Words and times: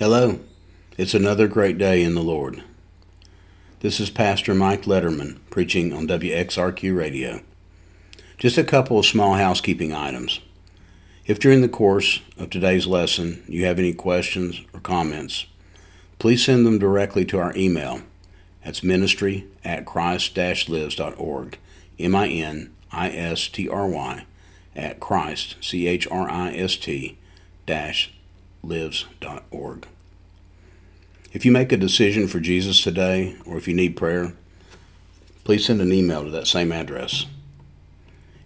Hello, 0.00 0.40
it's 0.96 1.12
another 1.12 1.46
great 1.46 1.76
day 1.76 2.02
in 2.02 2.14
the 2.14 2.22
Lord. 2.22 2.64
This 3.80 4.00
is 4.00 4.08
Pastor 4.08 4.54
Mike 4.54 4.84
Letterman 4.84 5.40
preaching 5.50 5.92
on 5.92 6.08
WXRQ 6.08 6.96
Radio. 6.96 7.40
Just 8.38 8.56
a 8.56 8.64
couple 8.64 8.98
of 8.98 9.04
small 9.04 9.34
housekeeping 9.34 9.92
items. 9.92 10.40
If 11.26 11.38
during 11.38 11.60
the 11.60 11.68
course 11.68 12.22
of 12.38 12.48
today's 12.48 12.86
lesson 12.86 13.44
you 13.46 13.66
have 13.66 13.78
any 13.78 13.92
questions 13.92 14.62
or 14.72 14.80
comments, 14.80 15.44
please 16.18 16.42
send 16.42 16.64
them 16.64 16.78
directly 16.78 17.26
to 17.26 17.38
our 17.38 17.54
email. 17.54 18.00
That's 18.64 18.82
ministry 18.82 19.48
at 19.62 19.84
christ-lives.org. 19.84 21.58
M-I-N-I-S-T-R-Y 21.98 22.64
at 24.74 24.98
Christ, 24.98 25.56
C-H-R-I-S-T, 25.60 27.18
dash 27.66 28.14
lives.org. 28.62 29.86
If 31.32 31.44
you 31.44 31.52
make 31.52 31.70
a 31.72 31.76
decision 31.76 32.26
for 32.26 32.40
Jesus 32.40 32.82
today, 32.82 33.36
or 33.46 33.56
if 33.56 33.68
you 33.68 33.74
need 33.74 33.96
prayer, 33.96 34.34
please 35.44 35.64
send 35.64 35.80
an 35.80 35.92
email 35.92 36.24
to 36.24 36.30
that 36.30 36.46
same 36.46 36.72
address. 36.72 37.26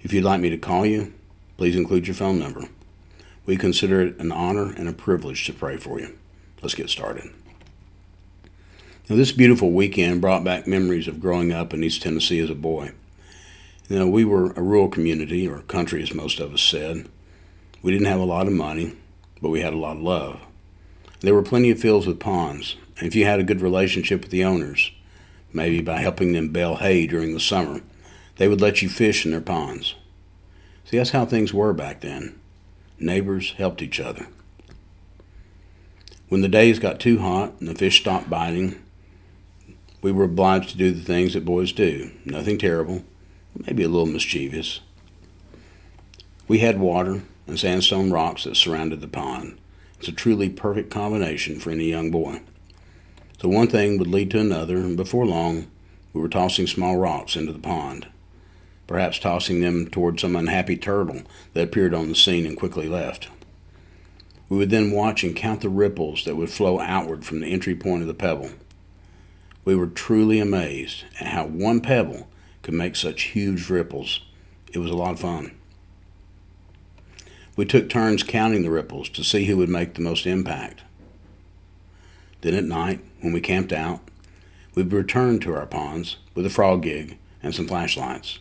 If 0.02 0.12
you'd 0.12 0.24
like 0.24 0.40
me 0.40 0.50
to 0.50 0.58
call 0.58 0.84
you, 0.84 1.14
please 1.56 1.76
include 1.76 2.06
your 2.06 2.14
phone 2.14 2.38
number. 2.38 2.68
We 3.46 3.56
consider 3.56 4.02
it 4.02 4.18
an 4.18 4.32
honor 4.32 4.72
and 4.76 4.88
a 4.88 4.92
privilege 4.92 5.46
to 5.46 5.52
pray 5.52 5.76
for 5.76 5.98
you. 5.98 6.16
Let's 6.62 6.74
get 6.74 6.90
started. 6.90 7.30
Now, 9.08 9.16
this 9.16 9.32
beautiful 9.32 9.70
weekend 9.70 10.22
brought 10.22 10.44
back 10.44 10.66
memories 10.66 11.08
of 11.08 11.20
growing 11.20 11.52
up 11.52 11.74
in 11.74 11.84
East 11.84 12.02
Tennessee 12.02 12.40
as 12.40 12.48
a 12.48 12.54
boy. 12.54 12.92
You 13.88 13.98
know, 13.98 14.08
we 14.08 14.24
were 14.24 14.52
a 14.52 14.62
rural 14.62 14.88
community, 14.88 15.46
or 15.46 15.60
country 15.60 16.02
as 16.02 16.14
most 16.14 16.40
of 16.40 16.54
us 16.54 16.62
said. 16.62 17.06
We 17.82 17.92
didn't 17.92 18.06
have 18.06 18.20
a 18.20 18.24
lot 18.24 18.46
of 18.46 18.54
money, 18.54 18.94
but 19.40 19.50
we 19.50 19.60
had 19.60 19.72
a 19.72 19.78
lot 19.78 19.96
of 19.96 20.02
love. 20.02 20.40
There 21.20 21.34
were 21.34 21.42
plenty 21.42 21.70
of 21.70 21.80
fields 21.80 22.06
with 22.06 22.20
ponds, 22.20 22.76
and 22.98 23.06
if 23.06 23.14
you 23.14 23.24
had 23.24 23.40
a 23.40 23.44
good 23.44 23.60
relationship 23.60 24.22
with 24.22 24.30
the 24.30 24.44
owners, 24.44 24.92
maybe 25.52 25.80
by 25.80 25.98
helping 25.98 26.32
them 26.32 26.48
bale 26.48 26.76
hay 26.76 27.06
during 27.06 27.32
the 27.32 27.40
summer, 27.40 27.80
they 28.36 28.48
would 28.48 28.60
let 28.60 28.82
you 28.82 28.88
fish 28.88 29.24
in 29.24 29.30
their 29.30 29.40
ponds. 29.40 29.94
See, 30.84 30.98
that's 30.98 31.10
how 31.10 31.24
things 31.24 31.54
were 31.54 31.72
back 31.72 32.00
then. 32.00 32.38
Neighbors 32.98 33.52
helped 33.52 33.82
each 33.82 34.00
other. 34.00 34.26
When 36.28 36.40
the 36.40 36.48
days 36.48 36.78
got 36.78 37.00
too 37.00 37.18
hot 37.18 37.54
and 37.60 37.68
the 37.68 37.74
fish 37.74 38.00
stopped 38.00 38.28
biting, 38.28 38.82
we 40.02 40.12
were 40.12 40.24
obliged 40.24 40.70
to 40.70 40.76
do 40.76 40.90
the 40.90 41.02
things 41.02 41.32
that 41.32 41.44
boys 41.44 41.72
do. 41.72 42.10
Nothing 42.24 42.58
terrible, 42.58 43.04
maybe 43.66 43.82
a 43.82 43.88
little 43.88 44.06
mischievous. 44.06 44.80
We 46.46 46.58
had 46.58 46.78
water 46.78 47.22
and 47.46 47.58
sandstone 47.58 48.10
rocks 48.10 48.44
that 48.44 48.56
surrounded 48.56 49.00
the 49.00 49.08
pond. 49.08 49.58
It's 49.98 50.08
a 50.08 50.12
truly 50.12 50.48
perfect 50.48 50.90
combination 50.90 51.58
for 51.58 51.70
any 51.70 51.84
young 51.84 52.10
boy. 52.10 52.40
So 53.40 53.48
one 53.48 53.68
thing 53.68 53.98
would 53.98 54.08
lead 54.08 54.30
to 54.30 54.40
another, 54.40 54.76
and 54.76 54.96
before 54.96 55.26
long, 55.26 55.68
we 56.12 56.20
were 56.20 56.28
tossing 56.28 56.66
small 56.66 56.96
rocks 56.96 57.36
into 57.36 57.52
the 57.52 57.58
pond, 57.58 58.06
perhaps 58.86 59.18
tossing 59.18 59.60
them 59.60 59.88
toward 59.88 60.20
some 60.20 60.36
unhappy 60.36 60.76
turtle 60.76 61.22
that 61.52 61.64
appeared 61.64 61.94
on 61.94 62.08
the 62.08 62.14
scene 62.14 62.46
and 62.46 62.56
quickly 62.56 62.88
left. 62.88 63.28
We 64.48 64.58
would 64.58 64.70
then 64.70 64.92
watch 64.92 65.24
and 65.24 65.34
count 65.34 65.62
the 65.62 65.68
ripples 65.68 66.24
that 66.24 66.36
would 66.36 66.50
flow 66.50 66.78
outward 66.78 67.24
from 67.24 67.40
the 67.40 67.48
entry 67.48 67.74
point 67.74 68.02
of 68.02 68.08
the 68.08 68.14
pebble. 68.14 68.50
We 69.64 69.74
were 69.74 69.86
truly 69.86 70.38
amazed 70.38 71.04
at 71.18 71.28
how 71.28 71.46
one 71.46 71.80
pebble 71.80 72.28
could 72.62 72.74
make 72.74 72.96
such 72.96 73.22
huge 73.22 73.68
ripples. 73.68 74.20
It 74.72 74.78
was 74.78 74.90
a 74.90 74.96
lot 74.96 75.12
of 75.12 75.20
fun. 75.20 75.52
We 77.56 77.64
took 77.64 77.88
turns 77.88 78.22
counting 78.22 78.62
the 78.62 78.70
ripples 78.70 79.08
to 79.10 79.22
see 79.22 79.44
who 79.44 79.56
would 79.58 79.68
make 79.68 79.94
the 79.94 80.02
most 80.02 80.26
impact. 80.26 80.82
Then 82.40 82.54
at 82.54 82.64
night, 82.64 83.00
when 83.20 83.32
we 83.32 83.40
camped 83.40 83.72
out, 83.72 84.00
we 84.74 84.82
would 84.82 84.92
return 84.92 85.38
to 85.40 85.54
our 85.54 85.66
ponds 85.66 86.16
with 86.34 86.44
a 86.44 86.50
frog 86.50 86.82
gig 86.82 87.16
and 87.42 87.54
some 87.54 87.68
flashlights. 87.68 88.40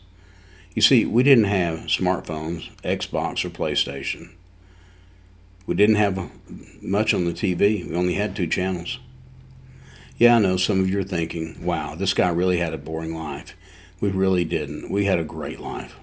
You 0.74 0.81
see, 0.81 1.06
we 1.06 1.22
didn't 1.22 1.44
have 1.44 1.81
smartphones, 1.81 2.72
Xbox, 2.81 3.46
or 3.46 3.50
PlayStation. 3.50 4.31
We 5.68 5.75
didn't 5.75 5.95
have 5.95 6.31
much 6.81 7.13
on 7.13 7.25
the 7.25 7.31
TV. 7.31 7.88
We 7.88 7.95
only 7.95 8.16
had 8.16 8.35
two 8.35 8.47
channels. 8.47 9.00
Yeah, 10.18 10.35
I 10.35 10.40
know 10.40 10.57
some 10.57 10.80
of 10.80 10.90
you 10.90 11.00
are 11.00 11.03
thinking, 11.03 11.63
wow, 11.63 11.95
this 11.95 12.13
guy 12.13 12.30
really 12.30 12.57
had 12.57 12.74
a 12.74 12.78
boring 12.78 13.16
life. 13.16 13.56
We 14.00 14.09
really 14.09 14.44
didn't. 14.44 14.90
We 14.90 15.06
had 15.06 15.19
a 15.19 15.24
great 15.24 15.59
life. 15.59 15.95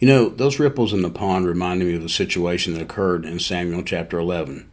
You 0.00 0.08
know, 0.08 0.30
those 0.30 0.58
ripples 0.58 0.94
in 0.94 1.02
the 1.02 1.10
pond 1.10 1.46
reminded 1.46 1.86
me 1.86 1.94
of 1.94 2.02
a 2.02 2.08
situation 2.08 2.72
that 2.72 2.80
occurred 2.80 3.26
in 3.26 3.38
Samuel 3.38 3.82
chapter 3.82 4.18
11. 4.18 4.66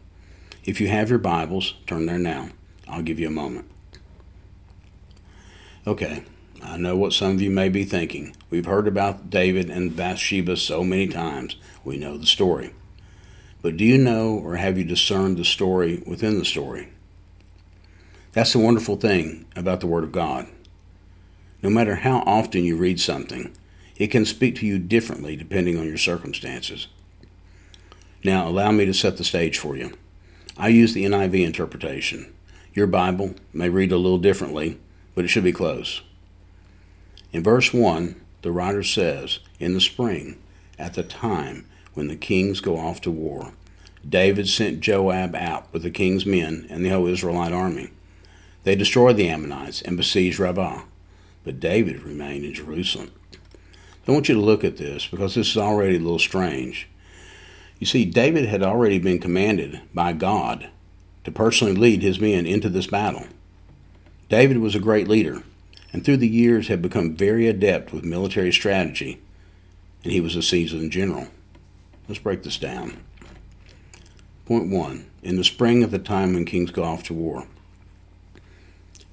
If 0.64 0.80
you 0.80 0.88
have 0.88 1.10
your 1.10 1.20
Bibles, 1.20 1.74
turn 1.86 2.06
there 2.06 2.18
now. 2.18 2.48
I'll 2.88 3.02
give 3.02 3.20
you 3.20 3.28
a 3.28 3.32
moment. 3.32 3.70
Okay, 5.86 6.24
I 6.64 6.78
know 6.78 6.96
what 6.96 7.12
some 7.12 7.32
of 7.32 7.42
you 7.42 7.52
may 7.52 7.68
be 7.68 7.84
thinking. 7.84 8.38
We've 8.50 8.66
heard 8.66 8.88
about 8.88 9.30
David 9.30 9.70
and 9.70 9.98
Bathsheba 9.98 10.56
so 10.56 10.82
many 10.86 11.08
times, 11.08 11.58
we 11.84 11.98
know 11.98 12.18
the 12.18 12.26
story. 12.26 12.74
But 13.62 13.76
do 13.76 13.84
you 13.84 13.98
know 13.98 14.30
or 14.30 14.56
have 14.56 14.78
you 14.78 14.86
discerned 14.86 15.36
the 15.36 15.44
story 15.44 16.04
within 16.06 16.40
the 16.40 16.46
story? 16.46 16.88
That's 18.32 18.54
the 18.54 18.60
wonderful 18.60 18.96
thing 18.96 19.46
about 19.58 19.82
the 19.82 19.88
Word 19.88 20.06
of 20.06 20.14
God. 20.14 20.48
No 21.62 21.70
matter 21.70 21.96
how 21.96 22.20
often 22.20 22.64
you 22.64 22.78
read 22.78 23.02
something, 23.02 23.54
it 23.98 24.08
can 24.08 24.26
speak 24.26 24.56
to 24.58 24.66
you 24.66 24.80
differently 24.80 25.36
depending 25.36 25.78
on 25.78 25.88
your 25.88 25.98
circumstances. 25.98 26.88
Now, 28.24 28.48
allow 28.48 28.72
me 28.72 28.86
to 28.86 28.94
set 28.94 29.18
the 29.18 29.24
stage 29.24 29.58
for 29.58 29.76
you. 29.76 29.94
I 30.58 30.70
use 30.70 30.94
the 30.94 31.06
NIV 31.06 31.46
interpretation. 31.46 32.34
Your 32.74 32.88
Bible 32.88 33.36
may 33.54 33.70
read 33.70 33.92
a 33.92 33.98
little 33.98 34.18
differently, 34.18 34.80
but 35.16 35.26
it 35.26 35.30
should 35.30 35.44
be 35.44 35.52
close. 35.52 36.02
In 37.32 37.44
verse 37.44 37.74
1, 37.74 38.16
the 38.42 38.52
writer 38.52 38.84
says, 38.84 39.40
In 39.60 39.74
the 39.74 39.82
spring, 39.82 40.38
at 40.80 40.94
the 40.94 41.04
time 41.04 41.66
when 41.94 42.08
the 42.08 42.16
kings 42.16 42.60
go 42.60 42.78
off 42.78 43.02
to 43.02 43.12
war, 43.12 43.54
David 44.08 44.48
sent 44.48 44.80
Joab 44.80 45.36
out 45.36 45.72
with 45.74 45.84
the 45.84 45.92
king's 45.92 46.26
men 46.26 46.66
and 46.70 46.86
the 46.86 46.90
whole 46.90 47.08
Israelite 47.08 47.52
army. 47.52 47.90
They 48.64 48.76
destroyed 48.76 49.18
the 49.18 49.30
Ammonites 49.30 49.82
and 49.82 49.98
besieged 49.98 50.40
Rabbah, 50.40 50.84
but 51.44 51.60
David 51.60 52.04
remained 52.04 52.46
in 52.46 52.54
Jerusalem. 52.54 53.12
I 54.08 54.12
want 54.14 54.30
you 54.30 54.36
to 54.36 54.42
look 54.42 54.64
at 54.64 54.78
this 54.78 55.06
because 55.06 55.36
this 55.36 55.50
is 55.50 55.58
already 55.58 55.98
a 55.98 56.00
little 56.00 56.20
strange. 56.20 56.88
You 57.78 57.86
see, 57.86 58.06
David 58.06 58.46
had 58.46 58.64
already 58.64 59.00
been 59.00 59.20
commanded 59.20 59.82
by 59.94 60.14
God 60.14 60.70
to 61.26 61.32
personally 61.32 61.74
lead 61.74 62.02
his 62.02 62.20
men 62.20 62.46
into 62.46 62.70
this 62.70 62.88
battle. 62.88 63.28
David 64.30 64.60
was 64.60 64.76
a 64.76 64.80
great 64.80 65.10
leader, 65.10 65.44
and 65.92 66.06
through 66.06 66.18
the 66.18 66.28
years 66.28 66.70
had 66.70 66.82
become 66.82 67.16
very 67.16 67.48
adept 67.48 67.92
with 67.92 68.06
military 68.06 68.52
strategy, 68.54 69.20
and 70.04 70.14
he 70.14 70.22
was 70.22 70.38
a 70.38 70.42
seasoned 70.42 70.92
general. 70.92 71.28
Let's 72.08 72.22
break 72.22 72.44
this 72.44 72.58
down. 72.58 72.98
Point 74.46 74.70
one 74.70 75.06
In 75.22 75.36
the 75.36 75.44
spring 75.44 75.84
of 75.84 75.92
the 75.92 76.00
time 76.00 76.34
when 76.34 76.46
kings 76.46 76.72
go 76.72 76.84
off 76.84 77.04
to 77.04 77.14
war. 77.14 77.46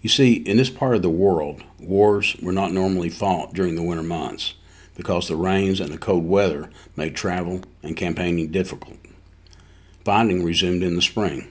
You 0.02 0.08
see, 0.08 0.34
in 0.34 0.56
this 0.56 0.70
part 0.70 0.94
of 0.94 1.02
the 1.02 1.10
world, 1.10 1.64
wars 1.80 2.36
were 2.40 2.52
not 2.52 2.72
normally 2.72 3.08
fought 3.08 3.54
during 3.54 3.74
the 3.74 3.82
winter 3.82 4.02
months 4.02 4.54
because 4.94 5.28
the 5.28 5.36
rains 5.36 5.80
and 5.80 5.92
the 5.92 5.98
cold 5.98 6.26
weather 6.26 6.70
made 6.96 7.14
travel 7.14 7.62
and 7.82 7.96
campaigning 7.96 8.50
difficult. 8.50 8.98
Fighting 10.04 10.44
resumed 10.44 10.82
in 10.82 10.96
the 10.96 11.02
spring. 11.02 11.48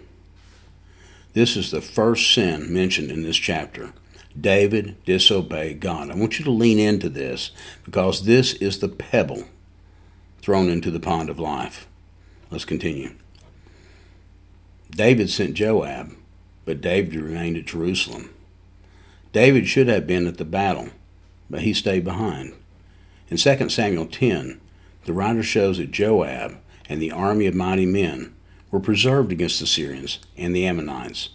This 1.33 1.57
is 1.57 1.71
the 1.71 1.81
first 1.81 2.31
sin 2.33 2.71
mentioned 2.71 3.09
in 3.09 3.23
this 3.23 3.37
chapter. 3.37 3.93
David 4.39 5.03
disobeyed 5.05 5.79
God. 5.79 6.09
I 6.09 6.15
want 6.15 6.39
you 6.39 6.45
to 6.45 6.51
lean 6.51 6.79
into 6.79 7.09
this 7.09 7.51
because 7.83 8.25
this 8.25 8.53
is 8.53 8.79
the 8.79 8.89
pebble 8.89 9.45
thrown 10.41 10.69
into 10.69 10.91
the 10.91 10.99
pond 10.99 11.29
of 11.29 11.39
life. 11.39 11.87
Let's 12.51 12.65
continue. 12.65 13.11
David 14.91 15.29
sent 15.29 15.55
Joab, 15.55 16.11
but 16.65 16.81
David 16.81 17.15
remained 17.15 17.57
at 17.57 17.65
Jerusalem. 17.65 18.29
David 19.31 19.67
should 19.67 19.87
have 19.87 20.05
been 20.05 20.27
at 20.27 20.37
the 20.37 20.45
battle, 20.45 20.89
but 21.49 21.61
he 21.61 21.73
stayed 21.73 22.03
behind. 22.03 22.53
In 23.33 23.37
2 23.37 23.67
Samuel 23.69 24.05
10, 24.05 24.61
the 25.05 25.11
writer 25.11 25.41
shows 25.41 25.79
that 25.79 25.89
Joab 25.89 26.55
and 26.87 27.01
the 27.01 27.09
army 27.09 27.47
of 27.47 27.55
mighty 27.55 27.87
men 27.87 28.31
were 28.69 28.79
preserved 28.79 29.31
against 29.31 29.59
the 29.59 29.65
Syrians 29.65 30.19
and 30.37 30.55
the 30.55 30.67
Ammonites. 30.67 31.29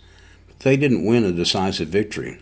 But 0.47 0.61
they 0.61 0.77
didn't 0.77 1.05
win 1.05 1.25
a 1.25 1.33
decisive 1.33 1.89
victory. 1.89 2.39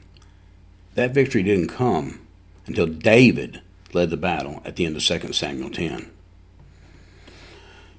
That 0.94 1.14
victory 1.14 1.42
didn't 1.42 1.68
come 1.68 2.20
until 2.66 2.86
David 2.86 3.62
led 3.94 4.10
the 4.10 4.18
battle 4.18 4.60
at 4.66 4.76
the 4.76 4.84
end 4.84 4.94
of 4.94 5.02
2 5.02 5.32
Samuel 5.32 5.70
10. 5.70 6.10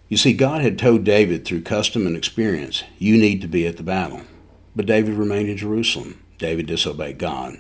You 0.10 0.18
see, 0.18 0.34
God 0.34 0.62
had 0.62 0.78
told 0.78 1.04
David 1.04 1.44
through 1.44 1.64
custom 1.64 2.06
and 2.06 2.16
experience, 2.16 2.84
you 3.00 3.18
need 3.18 3.42
to 3.42 3.48
be 3.48 3.66
at 3.66 3.78
the 3.78 3.84
battle. 3.84 4.22
But 4.76 4.86
David 4.86 5.16
remained 5.16 5.50
in 5.50 5.58
Jerusalem. 5.58 6.24
David 6.38 6.68
disobeyed 6.68 7.18
God. 7.18 7.58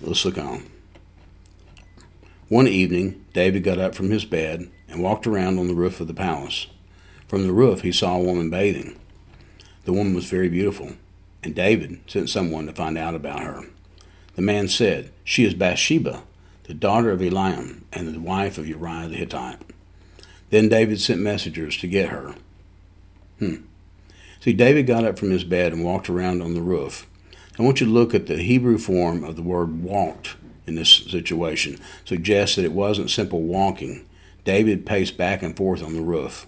Let's 0.00 0.24
look 0.24 0.38
on. 0.38 0.70
One 2.48 2.68
evening, 2.68 3.24
David 3.32 3.64
got 3.64 3.78
up 3.78 3.96
from 3.96 4.10
his 4.10 4.24
bed 4.24 4.70
and 4.88 5.02
walked 5.02 5.26
around 5.26 5.58
on 5.58 5.66
the 5.66 5.74
roof 5.74 6.00
of 6.00 6.06
the 6.06 6.14
palace. 6.14 6.68
From 7.26 7.42
the 7.42 7.52
roof, 7.52 7.80
he 7.80 7.90
saw 7.90 8.16
a 8.16 8.22
woman 8.22 8.50
bathing. 8.50 8.96
The 9.84 9.92
woman 9.92 10.14
was 10.14 10.26
very 10.26 10.48
beautiful, 10.48 10.92
and 11.42 11.56
David 11.56 11.98
sent 12.06 12.30
someone 12.30 12.66
to 12.66 12.72
find 12.72 12.96
out 12.96 13.16
about 13.16 13.40
her. 13.40 13.64
The 14.36 14.42
man 14.42 14.68
said, 14.68 15.10
She 15.24 15.44
is 15.44 15.54
Bathsheba, 15.54 16.22
the 16.64 16.74
daughter 16.74 17.10
of 17.10 17.18
Eliam, 17.18 17.82
and 17.92 18.14
the 18.14 18.20
wife 18.20 18.58
of 18.58 18.68
Uriah 18.68 19.08
the 19.08 19.16
Hittite. 19.16 19.62
Then 20.50 20.68
David 20.68 21.00
sent 21.00 21.20
messengers 21.20 21.76
to 21.78 21.88
get 21.88 22.10
her. 22.10 22.36
Hmm. 23.40 23.62
See, 24.38 24.52
David 24.52 24.86
got 24.86 25.04
up 25.04 25.18
from 25.18 25.30
his 25.30 25.42
bed 25.42 25.72
and 25.72 25.84
walked 25.84 26.08
around 26.08 26.42
on 26.42 26.54
the 26.54 26.62
roof. 26.62 27.08
I 27.58 27.64
want 27.64 27.80
you 27.80 27.88
to 27.88 27.92
look 27.92 28.14
at 28.14 28.26
the 28.26 28.38
Hebrew 28.38 28.78
form 28.78 29.24
of 29.24 29.34
the 29.34 29.42
word 29.42 29.82
walked 29.82 30.36
in 30.66 30.74
this 30.74 30.88
situation. 30.90 31.78
Suggests 32.04 32.56
that 32.56 32.64
it 32.64 32.72
wasn't 32.72 33.10
simple 33.10 33.42
walking. 33.42 34.04
David 34.44 34.86
paced 34.86 35.16
back 35.16 35.42
and 35.42 35.56
forth 35.56 35.82
on 35.82 35.94
the 35.94 36.02
roof. 36.02 36.46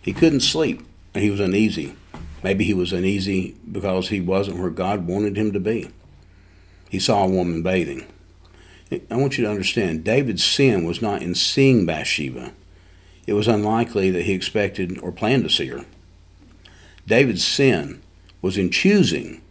He 0.00 0.12
couldn't 0.12 0.40
sleep, 0.40 0.82
and 1.14 1.24
he 1.24 1.30
was 1.30 1.40
uneasy. 1.40 1.94
Maybe 2.42 2.64
he 2.64 2.74
was 2.74 2.92
uneasy 2.92 3.56
because 3.70 4.08
he 4.08 4.20
wasn't 4.20 4.58
where 4.58 4.70
God 4.70 5.06
wanted 5.06 5.36
him 5.36 5.52
to 5.52 5.60
be. 5.60 5.90
He 6.88 6.98
saw 6.98 7.24
a 7.24 7.28
woman 7.28 7.62
bathing. 7.62 8.06
I 9.10 9.16
want 9.16 9.36
you 9.36 9.44
to 9.44 9.50
understand 9.50 10.04
David's 10.04 10.44
sin 10.44 10.86
was 10.86 11.02
not 11.02 11.22
in 11.22 11.34
seeing 11.34 11.86
Bathsheba. 11.86 12.52
It 13.26 13.32
was 13.32 13.48
unlikely 13.48 14.12
that 14.12 14.22
he 14.22 14.32
expected 14.32 14.96
or 15.00 15.10
planned 15.10 15.42
to 15.42 15.50
see 15.50 15.66
her. 15.66 15.84
David's 17.06 17.44
sin 17.44 18.00
was 18.40 18.56
in 18.56 18.70
choosing 18.70 19.42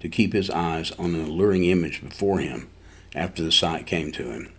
to 0.00 0.08
keep 0.10 0.34
his 0.34 0.50
eyes 0.50 0.90
on 0.92 1.14
an 1.14 1.24
alluring 1.24 1.64
image 1.64 2.02
before 2.02 2.40
him 2.40 2.68
after 3.14 3.42
the 3.42 3.52
sight 3.52 3.86
came 3.86 4.12
to 4.12 4.30
him. 4.30 4.52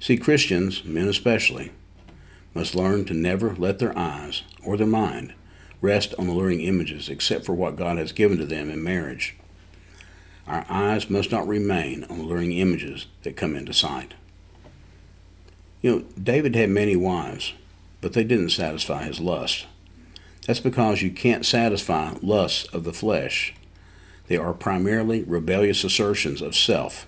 See, 0.00 0.16
Christians, 0.16 0.84
men 0.84 1.08
especially, 1.08 1.72
must 2.54 2.74
learn 2.74 3.04
to 3.06 3.14
never 3.14 3.54
let 3.54 3.78
their 3.78 3.96
eyes 3.96 4.42
or 4.64 4.76
their 4.76 4.86
mind 4.86 5.34
rest 5.80 6.14
on 6.18 6.28
alluring 6.28 6.60
images 6.60 7.08
except 7.08 7.44
for 7.44 7.54
what 7.54 7.76
God 7.76 7.98
has 7.98 8.12
given 8.12 8.38
to 8.38 8.46
them 8.46 8.70
in 8.70 8.82
marriage. 8.82 9.36
Our 10.46 10.64
eyes 10.68 11.10
must 11.10 11.30
not 11.30 11.46
remain 11.46 12.04
on 12.04 12.20
alluring 12.20 12.52
images 12.52 13.06
that 13.22 13.36
come 13.36 13.54
into 13.54 13.74
sight. 13.74 14.14
You 15.82 15.90
know, 15.90 16.04
David 16.20 16.56
had 16.56 16.70
many 16.70 16.96
wives, 16.96 17.52
but 18.00 18.14
they 18.14 18.24
didn't 18.24 18.50
satisfy 18.50 19.04
his 19.04 19.20
lust. 19.20 19.66
That's 20.46 20.60
because 20.60 21.02
you 21.02 21.10
can't 21.10 21.44
satisfy 21.44 22.14
lusts 22.22 22.64
of 22.72 22.84
the 22.84 22.92
flesh. 22.92 23.54
They 24.26 24.36
are 24.36 24.54
primarily 24.54 25.22
rebellious 25.22 25.84
assertions 25.84 26.40
of 26.40 26.56
self. 26.56 27.06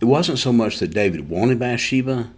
It 0.00 0.04
wasn't 0.04 0.38
so 0.38 0.52
much 0.52 0.78
that 0.78 0.94
David 0.94 1.28
wanted 1.28 1.58
Bathsheba, 1.58 2.30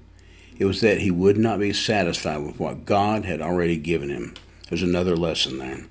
it 0.59 0.65
was 0.65 0.81
that 0.81 1.01
he 1.01 1.11
would 1.11 1.39
not 1.39 1.61
be 1.61 1.73
satisfied 1.73 2.39
with 2.39 2.59
what 2.59 2.85
God 2.85 3.25
had 3.25 3.41
already 3.41 3.77
given 3.77 4.11
him. 4.11 4.35
There's 4.69 4.83
another 4.83 5.17
lesson 5.17 5.59
there. 5.59 5.87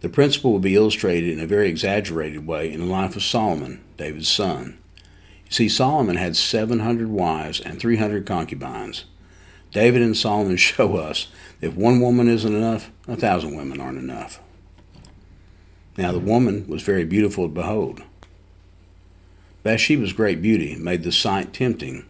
The 0.00 0.08
principle 0.08 0.52
will 0.52 0.60
be 0.60 0.76
illustrated 0.76 1.30
in 1.30 1.40
a 1.40 1.46
very 1.46 1.68
exaggerated 1.68 2.46
way 2.46 2.72
in 2.72 2.80
the 2.80 2.86
life 2.86 3.16
of 3.16 3.24
Solomon, 3.24 3.82
David's 3.96 4.28
son. 4.28 4.78
You 5.46 5.52
see, 5.52 5.68
Solomon 5.68 6.16
had 6.16 6.36
700 6.36 7.08
wives 7.08 7.60
and 7.60 7.80
300 7.80 8.24
concubines. 8.24 9.04
David 9.72 10.02
and 10.02 10.16
Solomon 10.16 10.56
show 10.58 10.96
us 10.96 11.26
that 11.60 11.68
if 11.68 11.74
one 11.74 12.00
woman 12.00 12.28
isn't 12.28 12.54
enough, 12.54 12.90
a 13.08 13.16
thousand 13.16 13.56
women 13.56 13.80
aren't 13.80 13.98
enough. 13.98 14.40
Now, 15.96 16.12
the 16.12 16.20
woman 16.20 16.68
was 16.68 16.82
very 16.82 17.04
beautiful 17.04 17.48
to 17.48 17.54
behold. 17.54 18.02
Bathsheba's 19.62 20.12
great 20.12 20.40
beauty 20.40 20.76
made 20.76 21.02
the 21.02 21.12
sight 21.12 21.52
tempting. 21.52 22.04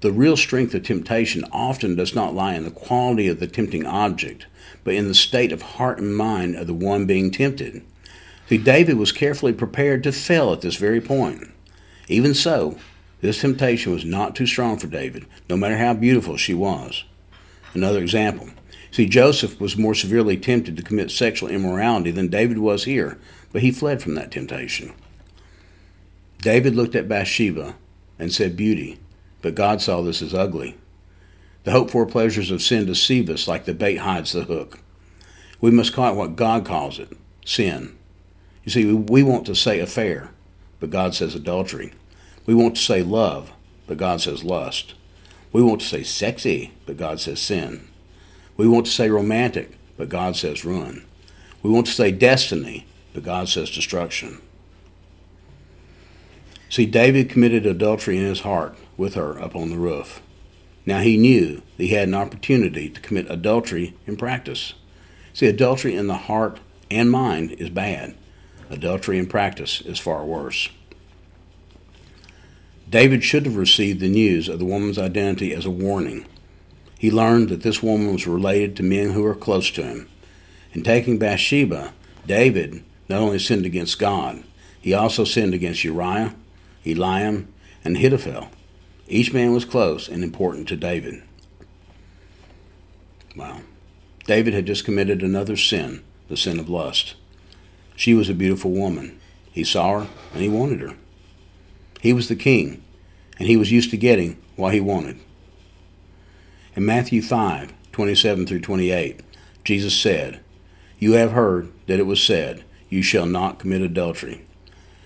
The 0.00 0.12
real 0.12 0.36
strength 0.36 0.74
of 0.74 0.82
temptation 0.82 1.44
often 1.50 1.96
does 1.96 2.14
not 2.14 2.34
lie 2.34 2.54
in 2.54 2.64
the 2.64 2.70
quality 2.70 3.28
of 3.28 3.40
the 3.40 3.46
tempting 3.46 3.86
object, 3.86 4.46
but 4.82 4.94
in 4.94 5.08
the 5.08 5.14
state 5.14 5.52
of 5.52 5.62
heart 5.62 5.98
and 5.98 6.14
mind 6.14 6.56
of 6.56 6.66
the 6.66 6.74
one 6.74 7.06
being 7.06 7.30
tempted. 7.30 7.82
See, 8.48 8.58
David 8.58 8.98
was 8.98 9.12
carefully 9.12 9.52
prepared 9.52 10.02
to 10.02 10.12
fail 10.12 10.52
at 10.52 10.60
this 10.60 10.76
very 10.76 11.00
point. 11.00 11.50
Even 12.08 12.34
so, 12.34 12.76
this 13.22 13.40
temptation 13.40 13.92
was 13.92 14.04
not 14.04 14.36
too 14.36 14.46
strong 14.46 14.76
for 14.76 14.86
David, 14.86 15.24
no 15.48 15.56
matter 15.56 15.78
how 15.78 15.94
beautiful 15.94 16.36
she 16.36 16.52
was. 16.52 17.04
Another 17.72 18.02
example. 18.02 18.50
See, 18.90 19.06
Joseph 19.06 19.58
was 19.58 19.78
more 19.78 19.94
severely 19.94 20.36
tempted 20.36 20.76
to 20.76 20.82
commit 20.82 21.10
sexual 21.10 21.48
immorality 21.48 22.10
than 22.10 22.28
David 22.28 22.58
was 22.58 22.84
here, 22.84 23.18
but 23.52 23.62
he 23.62 23.72
fled 23.72 24.02
from 24.02 24.14
that 24.16 24.30
temptation. 24.30 24.92
David 26.44 26.76
looked 26.76 26.94
at 26.94 27.08
Bathsheba 27.08 27.74
and 28.18 28.30
said, 28.30 28.54
Beauty, 28.54 29.00
but 29.40 29.54
God 29.54 29.80
saw 29.80 30.02
this 30.02 30.20
as 30.20 30.34
ugly. 30.34 30.76
The 31.62 31.70
hoped 31.70 31.90
for 31.90 32.04
pleasures 32.04 32.50
of 32.50 32.60
sin 32.60 32.84
deceive 32.84 33.30
us 33.30 33.48
like 33.48 33.64
the 33.64 33.72
bait 33.72 33.96
hides 33.96 34.32
the 34.32 34.44
hook. 34.44 34.80
We 35.62 35.70
must 35.70 35.94
call 35.94 36.12
it 36.12 36.16
what 36.16 36.36
God 36.36 36.66
calls 36.66 36.98
it 36.98 37.16
sin. 37.46 37.96
You 38.62 38.70
see, 38.70 38.92
we 38.92 39.22
want 39.22 39.46
to 39.46 39.54
say 39.54 39.80
affair, 39.80 40.32
but 40.80 40.90
God 40.90 41.14
says 41.14 41.34
adultery. 41.34 41.94
We 42.44 42.52
want 42.54 42.76
to 42.76 42.82
say 42.82 43.02
love, 43.02 43.50
but 43.86 43.96
God 43.96 44.20
says 44.20 44.44
lust. 44.44 44.92
We 45.50 45.62
want 45.62 45.80
to 45.80 45.86
say 45.86 46.02
sexy, 46.02 46.74
but 46.84 46.98
God 46.98 47.20
says 47.20 47.40
sin. 47.40 47.88
We 48.58 48.68
want 48.68 48.84
to 48.84 48.92
say 48.92 49.08
romantic, 49.08 49.78
but 49.96 50.10
God 50.10 50.36
says 50.36 50.62
ruin. 50.62 51.06
We 51.62 51.70
want 51.70 51.86
to 51.86 51.92
say 51.92 52.12
destiny, 52.12 52.86
but 53.14 53.22
God 53.22 53.48
says 53.48 53.70
destruction. 53.70 54.42
See, 56.74 56.86
David 56.86 57.30
committed 57.30 57.66
adultery 57.66 58.16
in 58.18 58.24
his 58.24 58.40
heart 58.40 58.74
with 58.96 59.14
her 59.14 59.40
up 59.40 59.54
on 59.54 59.70
the 59.70 59.76
roof. 59.76 60.20
Now 60.84 61.02
he 61.02 61.16
knew 61.16 61.62
that 61.76 61.84
he 61.84 61.90
had 61.90 62.08
an 62.08 62.14
opportunity 62.14 62.88
to 62.88 63.00
commit 63.00 63.30
adultery 63.30 63.94
in 64.08 64.16
practice. 64.16 64.74
See, 65.32 65.46
adultery 65.46 65.94
in 65.94 66.08
the 66.08 66.16
heart 66.16 66.58
and 66.90 67.12
mind 67.12 67.52
is 67.52 67.70
bad. 67.70 68.16
Adultery 68.70 69.18
in 69.18 69.26
practice 69.26 69.82
is 69.82 70.00
far 70.00 70.24
worse. 70.24 70.68
David 72.90 73.22
should 73.22 73.46
have 73.46 73.54
received 73.54 74.00
the 74.00 74.08
news 74.08 74.48
of 74.48 74.58
the 74.58 74.64
woman's 74.64 74.98
identity 74.98 75.54
as 75.54 75.66
a 75.66 75.70
warning. 75.70 76.26
He 76.98 77.08
learned 77.08 77.50
that 77.50 77.62
this 77.62 77.84
woman 77.84 78.12
was 78.12 78.26
related 78.26 78.74
to 78.74 78.82
men 78.82 79.12
who 79.12 79.22
were 79.22 79.36
close 79.36 79.70
to 79.70 79.84
him. 79.84 80.08
In 80.72 80.82
taking 80.82 81.20
Bathsheba, 81.20 81.92
David 82.26 82.82
not 83.08 83.20
only 83.20 83.38
sinned 83.38 83.64
against 83.64 84.00
God, 84.00 84.42
he 84.80 84.92
also 84.92 85.22
sinned 85.22 85.54
against 85.54 85.84
Uriah, 85.84 86.34
Eliam, 86.84 87.46
and 87.84 87.96
Ahithophel. 87.96 88.48
Each 89.08 89.32
man 89.32 89.52
was 89.52 89.64
close 89.64 90.08
and 90.08 90.24
important 90.24 90.68
to 90.68 90.76
David. 90.76 91.22
Wow. 93.36 93.60
David 94.26 94.54
had 94.54 94.66
just 94.66 94.84
committed 94.84 95.22
another 95.22 95.56
sin, 95.56 96.02
the 96.28 96.36
sin 96.36 96.58
of 96.58 96.68
lust. 96.68 97.14
She 97.96 98.14
was 98.14 98.28
a 98.28 98.34
beautiful 98.34 98.70
woman. 98.70 99.18
He 99.52 99.64
saw 99.64 100.00
her 100.00 100.06
and 100.32 100.42
he 100.42 100.48
wanted 100.48 100.80
her. 100.80 100.96
He 102.00 102.12
was 102.12 102.28
the 102.28 102.36
king, 102.36 102.82
and 103.38 103.48
he 103.48 103.56
was 103.56 103.72
used 103.72 103.90
to 103.90 103.96
getting 103.96 104.36
what 104.56 104.74
he 104.74 104.80
wanted. 104.80 105.18
In 106.76 106.84
Matthew 106.84 107.22
5 107.22 107.72
27 107.92 108.46
through 108.46 108.60
28, 108.60 109.20
Jesus 109.62 109.94
said, 109.94 110.40
You 110.98 111.12
have 111.12 111.30
heard 111.30 111.70
that 111.86 112.00
it 112.00 112.06
was 112.06 112.20
said, 112.20 112.64
You 112.88 113.02
shall 113.02 113.26
not 113.26 113.60
commit 113.60 113.82
adultery. 113.82 114.44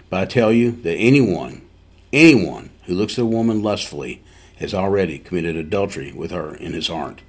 But 0.08 0.20
I 0.20 0.24
tell 0.24 0.50
you 0.50 0.70
that 0.70 0.96
anyone, 0.96 1.67
anyone 2.12 2.70
who 2.84 2.94
looks 2.94 3.18
at 3.18 3.22
a 3.22 3.26
woman 3.26 3.62
lustfully 3.62 4.22
has 4.58 4.74
already 4.74 5.18
committed 5.18 5.56
adultery 5.56 6.12
with 6.12 6.30
her 6.30 6.54
in 6.54 6.72
his 6.72 6.88
heart. 6.88 7.22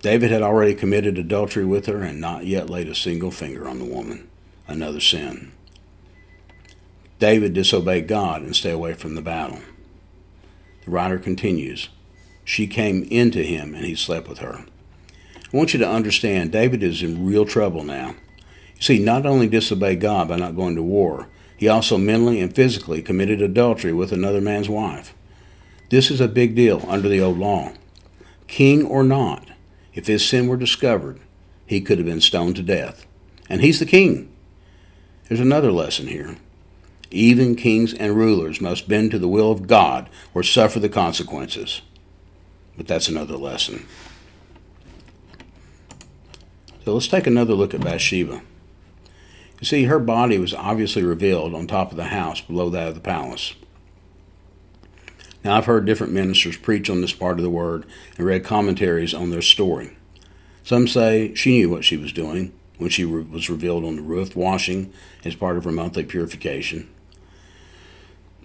David 0.00 0.30
had 0.30 0.42
already 0.42 0.74
committed 0.74 1.18
adultery 1.18 1.64
with 1.64 1.86
her 1.86 2.02
and 2.02 2.20
not 2.20 2.46
yet 2.46 2.70
laid 2.70 2.88
a 2.88 2.94
single 2.94 3.30
finger 3.30 3.68
on 3.68 3.78
the 3.78 3.84
woman, 3.84 4.28
another 4.66 5.00
sin. 5.00 5.52
David 7.18 7.52
disobeyed 7.52 8.08
God 8.08 8.42
and 8.42 8.56
stayed 8.56 8.72
away 8.72 8.94
from 8.94 9.14
the 9.14 9.22
battle. 9.22 9.60
The 10.84 10.90
writer 10.90 11.18
continues 11.18 11.90
She 12.44 12.66
came 12.66 13.02
into 13.04 13.42
him 13.42 13.74
and 13.74 13.84
he 13.84 13.94
slept 13.94 14.26
with 14.26 14.38
her. 14.38 14.64
I 15.52 15.56
want 15.56 15.74
you 15.74 15.80
to 15.80 15.88
understand 15.88 16.52
David 16.52 16.82
is 16.82 17.02
in 17.02 17.26
real 17.26 17.44
trouble 17.44 17.84
now. 17.84 18.14
You 18.76 18.82
see, 18.82 18.98
not 18.98 19.26
only 19.26 19.48
disobeyed 19.48 20.00
God 20.00 20.28
by 20.28 20.36
not 20.36 20.56
going 20.56 20.76
to 20.76 20.82
war, 20.82 21.28
he 21.60 21.68
also 21.68 21.98
mentally 21.98 22.40
and 22.40 22.54
physically 22.54 23.02
committed 23.02 23.42
adultery 23.42 23.92
with 23.92 24.12
another 24.12 24.40
man's 24.40 24.70
wife. 24.70 25.12
This 25.90 26.10
is 26.10 26.18
a 26.18 26.26
big 26.26 26.54
deal 26.54 26.82
under 26.88 27.06
the 27.06 27.20
old 27.20 27.36
law. 27.36 27.74
King 28.46 28.86
or 28.86 29.04
not, 29.04 29.46
if 29.92 30.06
his 30.06 30.26
sin 30.26 30.48
were 30.48 30.56
discovered, 30.56 31.20
he 31.66 31.82
could 31.82 31.98
have 31.98 32.06
been 32.06 32.22
stoned 32.22 32.56
to 32.56 32.62
death. 32.62 33.06
And 33.50 33.60
he's 33.60 33.78
the 33.78 33.84
king. 33.84 34.34
There's 35.28 35.38
another 35.38 35.70
lesson 35.70 36.06
here. 36.06 36.38
Even 37.10 37.56
kings 37.56 37.92
and 37.92 38.16
rulers 38.16 38.62
must 38.62 38.88
bend 38.88 39.10
to 39.10 39.18
the 39.18 39.28
will 39.28 39.52
of 39.52 39.66
God 39.66 40.08
or 40.32 40.42
suffer 40.42 40.80
the 40.80 40.88
consequences. 40.88 41.82
But 42.74 42.86
that's 42.86 43.08
another 43.08 43.36
lesson. 43.36 43.86
So 46.86 46.94
let's 46.94 47.06
take 47.06 47.26
another 47.26 47.52
look 47.52 47.74
at 47.74 47.82
Bathsheba. 47.82 48.40
You 49.60 49.66
see, 49.66 49.84
her 49.84 49.98
body 49.98 50.38
was 50.38 50.54
obviously 50.54 51.02
revealed 51.02 51.54
on 51.54 51.66
top 51.66 51.90
of 51.90 51.96
the 51.96 52.04
house 52.04 52.40
below 52.40 52.70
that 52.70 52.88
of 52.88 52.94
the 52.94 53.00
palace. 53.00 53.54
Now, 55.44 55.56
I've 55.56 55.66
heard 55.66 55.86
different 55.86 56.12
ministers 56.12 56.56
preach 56.56 56.90
on 56.90 57.00
this 57.00 57.12
part 57.12 57.38
of 57.38 57.42
the 57.42 57.50
word 57.50 57.86
and 58.16 58.26
read 58.26 58.44
commentaries 58.44 59.14
on 59.14 59.30
their 59.30 59.42
story. 59.42 59.96
Some 60.64 60.86
say 60.86 61.34
she 61.34 61.52
knew 61.52 61.70
what 61.70 61.84
she 61.84 61.96
was 61.96 62.12
doing 62.12 62.52
when 62.78 62.90
she 62.90 63.04
re- 63.04 63.22
was 63.22 63.50
revealed 63.50 63.84
on 63.84 63.96
the 63.96 64.02
roof 64.02 64.34
washing 64.34 64.92
as 65.24 65.34
part 65.34 65.56
of 65.56 65.64
her 65.64 65.72
monthly 65.72 66.04
purification. 66.04 66.88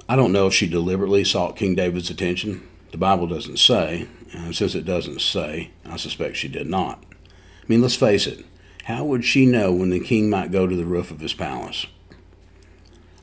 I 0.08 0.16
don't 0.16 0.32
know 0.32 0.48
if 0.48 0.54
she 0.54 0.68
deliberately 0.68 1.24
sought 1.24 1.58
King 1.58 1.76
David's 1.76 2.10
attention. 2.10 2.68
The 2.92 2.98
Bible 2.98 3.28
doesn't 3.28 3.58
say, 3.58 4.08
and 4.34 4.56
since 4.56 4.76
it 4.76 4.86
doesn't 4.86 5.22
say, 5.22 5.72
I 5.86 5.98
suspect 5.98 6.38
she 6.38 6.48
did 6.48 6.68
not. 6.68 7.04
I 7.12 7.66
mean, 7.68 7.82
let's 7.82 7.96
face 7.96 8.28
it, 8.28 8.46
how 8.86 9.04
would 9.04 9.26
she 9.26 9.48
know 9.48 9.74
when 9.74 9.90
the 9.90 10.00
king 10.00 10.30
might 10.30 10.52
go 10.52 10.68
to 10.68 10.76
the 10.76 10.86
roof 10.86 11.10
of 11.10 11.20
his 11.20 11.34
palace? 11.34 11.88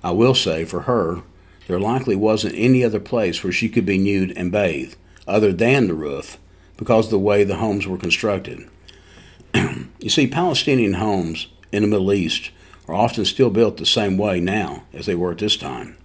I 0.02 0.10
will 0.10 0.34
say, 0.34 0.64
for 0.64 0.82
her, 0.82 1.22
there 1.68 1.78
likely 1.78 2.16
wasn't 2.16 2.56
any 2.56 2.82
other 2.82 2.98
place 2.98 3.44
where 3.44 3.52
she 3.52 3.68
could 3.68 3.86
be 3.86 3.96
nude 3.96 4.32
and 4.36 4.50
bathe 4.50 4.94
other 5.24 5.52
than 5.52 5.86
the 5.86 5.94
roof 5.94 6.36
because 6.76 7.04
of 7.06 7.10
the 7.12 7.18
way 7.20 7.44
the 7.44 7.58
homes 7.58 7.86
were 7.86 7.96
constructed. 7.96 8.68
you 9.54 10.10
see, 10.10 10.26
Palestinian 10.26 10.94
homes 10.94 11.46
in 11.70 11.82
the 11.82 11.88
Middle 11.88 12.12
East 12.12 12.50
are 12.88 12.96
often 12.96 13.24
still 13.24 13.50
built 13.50 13.76
the 13.76 13.86
same 13.86 14.18
way 14.18 14.40
now 14.40 14.82
as 14.92 15.06
they 15.06 15.14
were 15.14 15.30
at 15.30 15.38
this 15.38 15.56
time. 15.56 15.96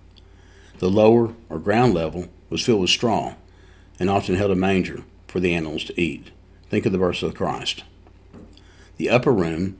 The 0.78 0.90
lower 0.90 1.34
or 1.50 1.58
ground 1.58 1.96
level 1.96 2.28
was 2.52 2.64
filled 2.64 2.82
with 2.82 2.92
straw 2.92 3.34
and 4.00 4.08
often 4.08 4.36
held 4.36 4.52
a 4.52 4.56
manger 4.56 5.04
for 5.28 5.40
the 5.40 5.56
animals 5.56 5.84
to 5.86 6.00
eat. 6.00 6.30
Think 6.70 6.86
of 6.86 6.92
the 6.92 7.00
birth 7.00 7.24
of 7.24 7.34
Christ. 7.34 7.84
The 8.98 9.10
upper 9.10 9.32
room, 9.32 9.78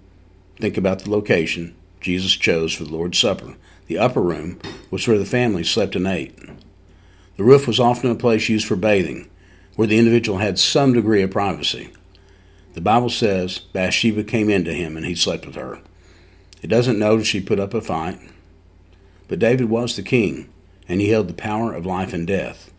think 0.60 0.78
about 0.78 1.00
the 1.00 1.10
location 1.10 1.76
Jesus 2.00 2.34
chose 2.34 2.74
for 2.74 2.84
the 2.84 2.94
Lord's 2.94 3.18
Supper. 3.18 3.56
The 3.88 3.98
upper 3.98 4.22
room 4.22 4.60
was 4.92 5.08
where 5.08 5.18
the 5.18 5.26
family 5.26 5.64
slept 5.64 5.96
and 5.96 6.08
ate. 6.08 6.38
The 7.36 7.44
roof 7.44 7.68
was 7.68 7.80
often 7.80 8.10
a 8.12 8.16
place 8.16 8.50
used 8.50 8.68
for 8.68 8.76
bathing, 8.76 9.30
where 9.76 9.88
the 9.88 9.98
individual 9.98 10.38
had 10.38 10.60
some 10.60 10.94
degree 10.94 11.22
of 11.22 11.32
privacy. 11.32 11.92
The 12.74 12.82
Bible 12.82 13.10
says 13.10 13.60
Bathsheba 13.60 14.24
came 14.24 14.50
in 14.50 14.64
to 14.66 14.74
him 14.74 14.98
and 14.98 15.06
he 15.06 15.16
slept 15.16 15.46
with 15.46 15.56
her. 15.56 15.80
It 16.62 16.68
doesn't 16.68 17.00
note 17.00 17.26
she 17.26 17.42
put 17.42 17.60
up 17.60 17.74
a 17.74 17.82
fight, 17.82 18.20
but 19.28 19.40
David 19.40 19.70
was 19.70 19.96
the 19.96 20.04
king, 20.04 20.50
and 20.88 21.02
he 21.02 21.10
held 21.10 21.28
the 21.28 21.34
power 21.34 21.74
of 21.74 21.86
life 21.86 22.14
and 22.14 22.26
death. 22.28 22.72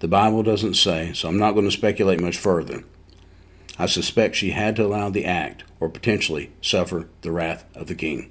The 0.00 0.08
Bible 0.08 0.42
doesn't 0.42 0.74
say, 0.74 1.12
so 1.12 1.28
I'm 1.28 1.38
not 1.38 1.52
going 1.52 1.64
to 1.64 1.70
speculate 1.70 2.20
much 2.20 2.36
further. 2.38 2.84
I 3.78 3.86
suspect 3.86 4.36
she 4.36 4.50
had 4.50 4.76
to 4.76 4.84
allow 4.84 5.08
the 5.08 5.24
act, 5.24 5.64
or 5.80 5.88
potentially 5.88 6.52
suffer 6.60 7.08
the 7.22 7.32
wrath 7.32 7.64
of 7.74 7.86
the 7.86 7.94
king. 7.94 8.30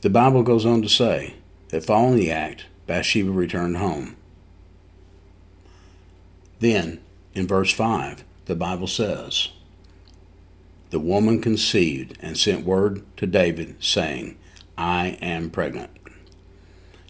The 0.00 0.10
Bible 0.10 0.42
goes 0.42 0.64
on 0.64 0.82
to 0.82 0.88
say 0.88 1.34
that 1.70 1.84
following 1.84 2.16
the 2.16 2.30
act, 2.30 2.66
Bathsheba 2.86 3.30
returned 3.30 3.78
home. 3.78 4.16
Then, 6.60 7.00
in 7.34 7.46
verse 7.46 7.72
5, 7.72 8.24
the 8.46 8.54
Bible 8.56 8.86
says, 8.86 9.48
The 10.90 11.00
woman 11.00 11.40
conceived 11.40 12.16
and 12.20 12.36
sent 12.36 12.64
word 12.64 13.04
to 13.16 13.26
David, 13.26 13.76
saying, 13.82 14.38
I 14.76 15.18
am 15.20 15.50
pregnant. 15.50 15.90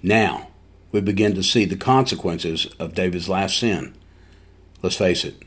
Now, 0.03 0.49
we 0.91 1.01
begin 1.01 1.35
to 1.35 1.43
see 1.43 1.65
the 1.65 1.77
consequences 1.77 2.67
of 2.79 2.95
David's 2.95 3.29
last 3.29 3.59
sin. 3.59 3.95
Let's 4.83 4.97
face 4.97 5.25
it, 5.25 5.43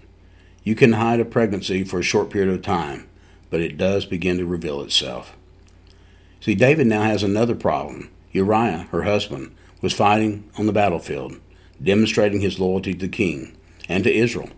you 0.63 0.75
can 0.75 0.93
hide 0.93 1.19
a 1.19 1.25
pregnancy 1.25 1.83
for 1.83 1.99
a 1.99 2.03
short 2.03 2.29
period 2.29 2.53
of 2.53 2.61
time, 2.61 3.07
but 3.49 3.61
it 3.61 3.77
does 3.77 4.05
begin 4.05 4.37
to 4.37 4.45
reveal 4.45 4.81
itself. 4.81 5.35
See, 6.39 6.55
David 6.55 6.87
now 6.87 7.03
has 7.03 7.23
another 7.23 7.55
problem. 7.55 8.09
Uriah, 8.31 8.87
her 8.91 9.03
husband, 9.03 9.55
was 9.81 9.93
fighting 9.93 10.49
on 10.57 10.65
the 10.65 10.73
battlefield, 10.73 11.39
demonstrating 11.81 12.41
his 12.41 12.59
loyalty 12.59 12.93
to 12.93 12.99
the 12.99 13.07
king 13.07 13.57
and 13.89 14.03
to 14.03 14.13
Israel, 14.13 14.49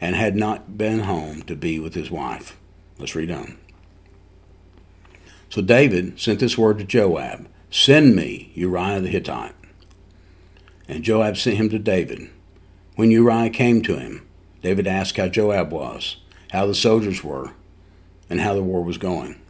and 0.00 0.16
had 0.16 0.36
not 0.36 0.76
been 0.76 1.00
home 1.00 1.42
to 1.42 1.54
be 1.54 1.78
with 1.78 1.94
his 1.94 2.10
wife. 2.10 2.56
Let's 2.98 3.14
read 3.14 3.30
on. 3.30 3.58
So 5.48 5.60
David 5.60 6.18
sent 6.18 6.40
this 6.40 6.56
word 6.56 6.78
to 6.78 6.84
Joab 6.84 7.48
Send 7.70 8.14
me 8.14 8.50
Uriah 8.54 9.00
the 9.00 9.08
Hittite. 9.08 9.54
And 10.88 11.02
Joab 11.02 11.38
sent 11.38 11.56
him 11.56 11.70
to 11.70 11.78
David. 11.78 12.28
When 12.96 13.10
Uriah 13.10 13.48
came 13.48 13.80
to 13.82 13.96
him, 13.96 14.28
David 14.62 14.86
asked 14.86 15.16
how 15.16 15.28
Joab 15.28 15.72
was, 15.72 16.16
how 16.50 16.66
the 16.66 16.74
soldiers 16.74 17.22
were, 17.22 17.52
and 18.30 18.40
how 18.40 18.54
the 18.54 18.62
war 18.62 18.82
was 18.82 18.96
going. 18.96 19.40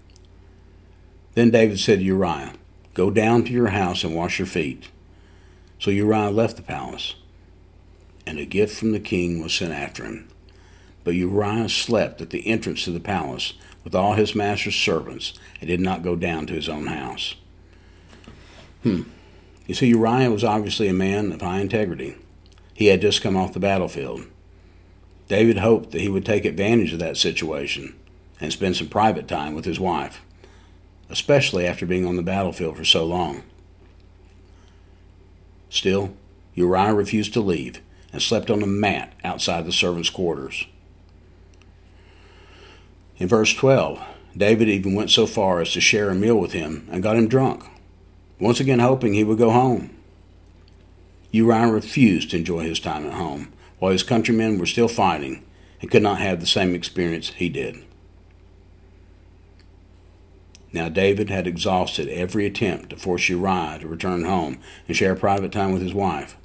Then 1.35 1.51
David 1.51 1.79
said 1.79 2.01
to 2.01 2.05
Uriah, 2.05 2.55
Go 2.95 3.11
down 3.11 3.45
to 3.45 3.53
your 3.53 3.69
house 3.69 4.05
and 4.05 4.15
wash 4.15 4.39
your 4.39 4.47
feet. 4.47 4.89
So 5.79 5.91
Uriah 5.91 6.31
left 6.31 6.57
the 6.57 6.63
palace, 6.63 7.15
and 8.27 8.39
a 8.39 8.45
gift 8.45 8.79
from 8.79 8.93
the 8.93 9.01
king 9.01 9.43
was 9.43 9.55
sent 9.55 9.73
after 9.73 10.05
him. 10.05 10.29
But 11.05 11.15
Uriah 11.15 11.69
slept 11.69 12.21
at 12.21 12.31
the 12.31 12.47
entrance 12.47 12.85
to 12.85 12.91
the 12.91 13.01
palace 13.01 13.55
with 13.85 13.95
all 13.95 14.15
his 14.15 14.35
master's 14.35 14.77
servants, 14.77 15.33
and 15.61 15.69
did 15.69 15.81
not 15.81 16.03
go 16.03 16.17
down 16.17 16.47
to 16.47 16.53
his 16.53 16.69
own 16.69 16.87
house. 16.87 17.35
Hmm. 18.83 19.03
You 19.67 19.75
see, 19.75 19.89
Uriah 19.89 20.31
was 20.31 20.45
obviously 20.45 20.89
a 20.89 20.93
man 20.93 21.33
of 21.33 21.41
high 21.41 21.61
integrity. 21.61 22.17
He 22.75 22.87
had 22.87 23.01
just 23.01 23.23
come 23.23 23.37
off 23.37 23.53
the 23.53 23.61
battlefield. 23.61 24.27
David 25.29 25.59
hoped 25.59 25.93
that 25.93 26.01
he 26.01 26.09
would 26.09 26.27
take 26.27 26.45
advantage 26.45 26.93
of 26.93 26.99
that 26.99 27.17
situation 27.17 27.95
and 28.41 28.53
spend 28.53 28.77
some 28.77 28.89
private 28.89 29.29
time 29.29 29.55
with 29.55 29.65
his 29.65 29.81
wife, 29.81 30.21
especially 31.09 31.67
after 31.67 31.87
being 31.87 32.07
on 32.07 32.17
the 32.17 32.23
battlefield 32.23 32.77
for 32.77 32.85
so 32.85 33.05
long. 33.05 33.43
Still, 35.71 36.15
Uriah 36.55 36.95
refused 36.95 37.33
to 37.35 37.41
leave 37.41 37.81
and 38.13 38.21
slept 38.21 38.51
on 38.51 38.63
a 38.63 38.67
mat 38.67 39.15
outside 39.25 39.65
the 39.65 39.73
servants' 39.73 40.11
quarters. 40.11 40.67
In 43.17 43.29
verse 43.29 43.55
12, 43.55 44.03
David 44.37 44.69
even 44.69 44.95
went 44.95 45.11
so 45.11 45.27
far 45.27 45.61
as 45.61 45.73
to 45.73 45.81
share 45.81 46.11
a 46.11 46.15
meal 46.15 46.37
with 46.37 46.53
him 46.53 46.87
and 46.91 47.03
got 47.03 47.17
him 47.17 47.29
drunk 47.29 47.65
once 48.43 48.59
again 48.59 48.81
hoping 48.81 49.15
he 49.15 49.23
would 49.23 49.39
go 49.39 49.51
home. 49.51 49.89
Uriah 51.31 51.71
refused 51.71 52.31
to 52.31 52.37
enjoy 52.37 52.65
his 52.65 52.81
time 52.81 53.07
at 53.07 53.15
home, 53.15 53.53
while 53.83 53.91
his 53.91 54.05
countrymen 54.05 54.59
were 54.59 54.65
still 54.65 54.87
fighting 54.87 55.45
and 55.81 55.91
could 55.91 56.05
not 56.05 56.21
have 56.21 56.39
the 56.39 56.47
same 56.47 56.73
experience 56.73 57.31
he 57.31 57.49
did. 57.49 57.85
Now 60.73 60.89
David 60.89 61.31
had 61.31 61.49
exhausted 61.49 62.07
every 62.07 62.47
attempt 62.47 62.91
to 62.91 62.97
force 62.97 63.29
Uriah 63.29 63.81
to 63.81 63.89
return 63.89 64.25
home 64.25 64.61
and 64.87 64.97
share 64.97 65.17
private 65.17 65.51
time 65.51 65.73
with 65.73 65.83
his 65.83 65.93
wife. 65.93 66.37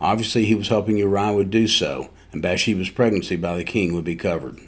Obviously, 0.00 0.44
he 0.44 0.56
was 0.56 0.70
hoping 0.70 0.96
Uriah 0.96 1.32
would 1.32 1.50
do 1.50 1.68
so, 1.68 2.10
and 2.32 2.42
Bathsheba's 2.42 2.90
pregnancy 2.90 3.36
by 3.36 3.56
the 3.56 3.62
king 3.62 3.94
would 3.94 4.02
be 4.02 4.16
covered. 4.16 4.58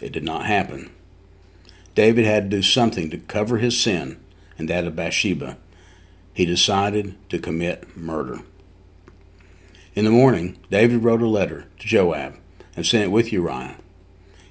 It 0.00 0.12
did 0.12 0.22
not 0.22 0.46
happen. 0.46 0.92
David 1.96 2.24
had 2.24 2.48
to 2.52 2.56
do 2.58 2.62
something 2.62 3.10
to 3.10 3.18
cover 3.18 3.58
his 3.58 3.76
sin 3.76 4.20
and 4.56 4.68
that 4.68 4.86
of 4.86 4.94
Bathsheba, 4.94 5.58
he 6.32 6.46
decided 6.46 7.16
to 7.30 7.40
commit 7.40 7.96
murder. 7.96 8.42
In 9.98 10.04
the 10.04 10.12
morning, 10.12 10.56
David 10.70 11.02
wrote 11.02 11.22
a 11.22 11.26
letter 11.26 11.66
to 11.80 11.88
Joab 11.88 12.36
and 12.76 12.86
sent 12.86 13.06
it 13.06 13.10
with 13.10 13.32
Uriah. 13.32 13.78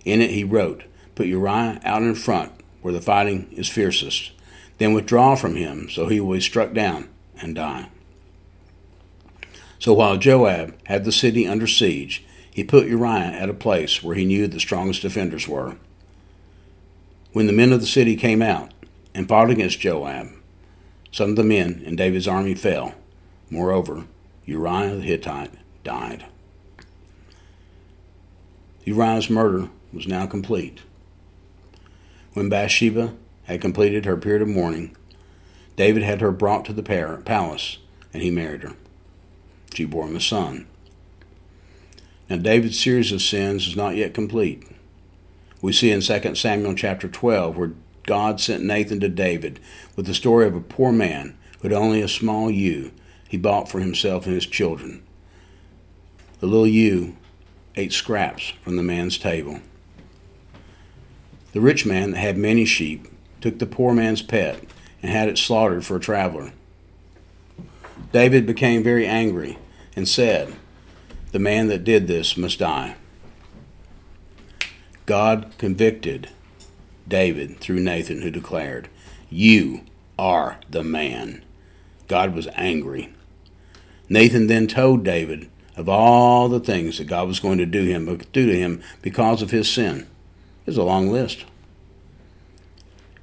In 0.03 0.19
it, 0.21 0.31
he 0.31 0.43
wrote, 0.43 0.83
Put 1.15 1.27
Uriah 1.27 1.79
out 1.85 2.01
in 2.01 2.15
front 2.15 2.51
where 2.81 2.93
the 2.93 2.99
fighting 2.99 3.49
is 3.53 3.69
fiercest, 3.69 4.33
then 4.77 4.91
withdraw 4.91 5.35
from 5.37 5.55
him 5.55 5.89
so 5.89 6.07
he 6.07 6.19
will 6.19 6.33
be 6.33 6.41
struck 6.41 6.73
down 6.73 7.07
and 7.41 7.55
die. 7.55 7.87
So 9.79 9.93
while 9.93 10.17
Joab 10.17 10.75
had 10.87 11.05
the 11.05 11.13
city 11.13 11.47
under 11.47 11.65
siege, 11.65 12.25
he 12.51 12.65
put 12.65 12.89
Uriah 12.89 13.31
at 13.31 13.47
a 13.47 13.53
place 13.53 14.03
where 14.03 14.17
he 14.17 14.25
knew 14.25 14.47
the 14.47 14.59
strongest 14.59 15.01
defenders 15.01 15.47
were. 15.47 15.77
When 17.31 17.47
the 17.47 17.53
men 17.53 17.71
of 17.71 17.79
the 17.79 17.87
city 17.87 18.17
came 18.17 18.41
out, 18.41 18.73
and 19.13 19.29
fought 19.29 19.49
against 19.49 19.79
Joab. 19.79 20.27
Some 21.13 21.29
of 21.29 21.35
the 21.37 21.43
men 21.45 21.83
in 21.85 21.95
David's 21.95 22.27
army 22.27 22.53
fell. 22.53 22.95
Moreover, 23.49 24.07
Uriah 24.47 24.95
the 24.95 25.01
Hittite 25.01 25.51
died. 25.83 26.25
Uriah's 28.85 29.29
murder 29.29 29.67
was 29.91 30.07
now 30.07 30.25
complete. 30.25 30.79
When 32.31 32.47
Bathsheba 32.47 33.13
had 33.43 33.59
completed 33.59 34.05
her 34.05 34.15
period 34.15 34.41
of 34.41 34.47
mourning, 34.47 34.95
David 35.75 36.03
had 36.03 36.21
her 36.21 36.31
brought 36.31 36.63
to 36.65 36.73
the 36.73 36.81
palace, 36.81 37.77
and 38.13 38.23
he 38.23 38.31
married 38.31 38.63
her. 38.63 38.73
She 39.73 39.83
bore 39.83 40.07
him 40.07 40.15
a 40.15 40.21
son. 40.21 40.65
Now 42.29 42.37
David's 42.37 42.79
series 42.79 43.11
of 43.11 43.21
sins 43.21 43.67
is 43.67 43.75
not 43.75 43.97
yet 43.97 44.13
complete. 44.13 44.63
We 45.61 45.73
see 45.73 45.91
in 45.91 45.99
2 45.99 46.35
Samuel 46.35 46.73
chapter 46.73 47.09
12 47.09 47.57
where 47.57 47.73
God 48.05 48.39
sent 48.39 48.63
Nathan 48.63 49.01
to 49.01 49.09
David 49.09 49.59
with 49.97 50.05
the 50.05 50.13
story 50.13 50.47
of 50.47 50.55
a 50.55 50.61
poor 50.61 50.93
man 50.93 51.37
who 51.59 51.67
had 51.67 51.77
only 51.77 52.01
a 52.01 52.07
small 52.07 52.49
ewe 52.49 52.91
he 53.27 53.37
bought 53.37 53.69
for 53.69 53.79
himself 53.79 54.25
and 54.25 54.35
his 54.35 54.45
children. 54.45 55.03
The 56.39 56.47
little 56.47 56.67
ewe 56.67 57.15
ate 57.75 57.93
scraps 57.93 58.53
from 58.61 58.75
the 58.75 58.83
man's 58.83 59.17
table. 59.17 59.59
The 61.53 61.61
rich 61.61 61.85
man 61.85 62.11
that 62.11 62.19
had 62.19 62.37
many 62.37 62.65
sheep 62.65 63.07
took 63.41 63.59
the 63.59 63.65
poor 63.65 63.93
man's 63.93 64.21
pet 64.21 64.63
and 65.01 65.11
had 65.11 65.29
it 65.29 65.37
slaughtered 65.37 65.85
for 65.85 65.97
a 65.97 65.99
traveler. 65.99 66.51
David 68.11 68.45
became 68.45 68.83
very 68.83 69.05
angry 69.05 69.57
and 69.95 70.07
said, 70.07 70.55
The 71.31 71.39
man 71.39 71.67
that 71.67 71.83
did 71.83 72.07
this 72.07 72.37
must 72.37 72.59
die. 72.59 72.95
God 75.05 75.53
convicted 75.57 76.29
David 77.07 77.59
through 77.59 77.79
Nathan, 77.79 78.21
who 78.21 78.29
declared, 78.29 78.89
You 79.29 79.81
are 80.19 80.59
the 80.69 80.83
man. 80.83 81.43
God 82.07 82.35
was 82.35 82.47
angry. 82.53 83.13
Nathan 84.09 84.47
then 84.47 84.67
told 84.67 85.03
David 85.03 85.49
of 85.75 85.87
all 85.87 86.49
the 86.49 86.59
things 86.59 86.97
that 86.97 87.05
God 87.05 87.27
was 87.27 87.39
going 87.39 87.57
to 87.59 87.65
do 87.65 87.83
him 87.83 88.05
do 88.31 88.45
to 88.45 88.57
him 88.57 88.81
because 89.01 89.41
of 89.41 89.51
his 89.51 89.69
sin. 89.69 90.07
It's 90.65 90.77
a 90.77 90.83
long 90.83 91.09
list. 91.09 91.45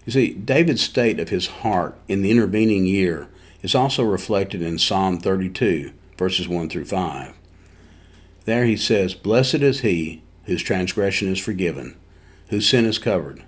You 0.06 0.12
see, 0.12 0.34
David's 0.34 0.82
state 0.82 1.18
of 1.18 1.30
his 1.30 1.46
heart 1.46 1.96
in 2.08 2.22
the 2.22 2.30
intervening 2.30 2.86
year 2.86 3.28
is 3.62 3.74
also 3.74 4.04
reflected 4.04 4.60
in 4.60 4.78
Psalm 4.78 5.18
32, 5.18 5.92
verses 6.18 6.46
1 6.46 6.68
through 6.68 6.84
5. 6.84 7.34
There 8.44 8.66
he 8.66 8.76
says, 8.76 9.14
Blessed 9.14 9.56
is 9.56 9.80
he 9.80 10.22
whose 10.44 10.62
transgression 10.62 11.32
is 11.32 11.38
forgiven, 11.38 11.96
whose 12.50 12.68
sin 12.68 12.84
is 12.84 12.98
covered. 12.98 13.42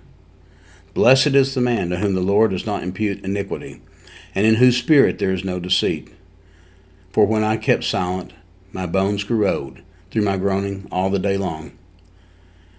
Blessed 0.95 1.27
is 1.27 1.53
the 1.53 1.61
man 1.61 1.91
to 1.91 1.97
whom 1.97 2.15
the 2.15 2.21
Lord 2.21 2.49
does 2.49 2.65
not 2.65 2.81
impute 2.81 3.23
iniquity, 3.23 3.81
and 4.33 4.47
in 4.47 4.55
whose 4.55 4.77
spirit 4.77 5.19
there 5.19 5.31
is 5.31 5.43
no 5.43 5.59
deceit. 5.59 6.11
For 7.17 7.25
when 7.25 7.43
I 7.43 7.57
kept 7.57 7.83
silent, 7.83 8.31
my 8.71 8.85
bones 8.85 9.23
grew 9.23 9.49
old 9.49 9.81
through 10.11 10.21
my 10.21 10.37
groaning 10.37 10.87
all 10.91 11.09
the 11.09 11.17
day 11.17 11.35
long. 11.35 11.71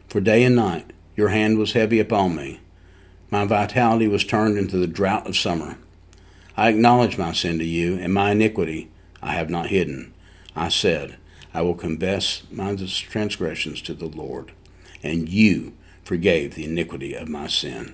For 0.07 0.21
day 0.21 0.45
and 0.45 0.54
night 0.54 0.92
your 1.16 1.30
hand 1.30 1.59
was 1.59 1.73
heavy 1.73 1.99
upon 1.99 2.37
me. 2.37 2.61
My 3.33 3.47
vitality 3.47 4.07
was 4.07 4.23
turned 4.23 4.57
into 4.57 4.76
the 4.76 4.87
drought 4.87 5.26
of 5.26 5.37
summer. 5.37 5.76
I 6.57 6.68
acknowledge 6.68 7.18
my 7.18 7.33
sin 7.33 7.59
to 7.59 7.64
you, 7.64 7.99
and 7.99 8.14
my 8.14 8.30
iniquity 8.30 8.88
I 9.21 9.33
have 9.33 9.50
not 9.50 9.71
hidden. 9.71 10.14
I 10.54 10.68
said, 10.68 11.16
I 11.52 11.62
will 11.62 11.75
confess 11.75 12.45
my 12.49 12.76
transgressions 12.76 13.83
to 13.83 13.92
the 13.92 14.07
Lord, 14.07 14.52
and 15.02 15.28
you 15.28 15.73
forgave 16.04 16.54
the 16.54 16.64
iniquity 16.64 17.12
of 17.12 17.28
my 17.28 17.49
sin. 17.49 17.92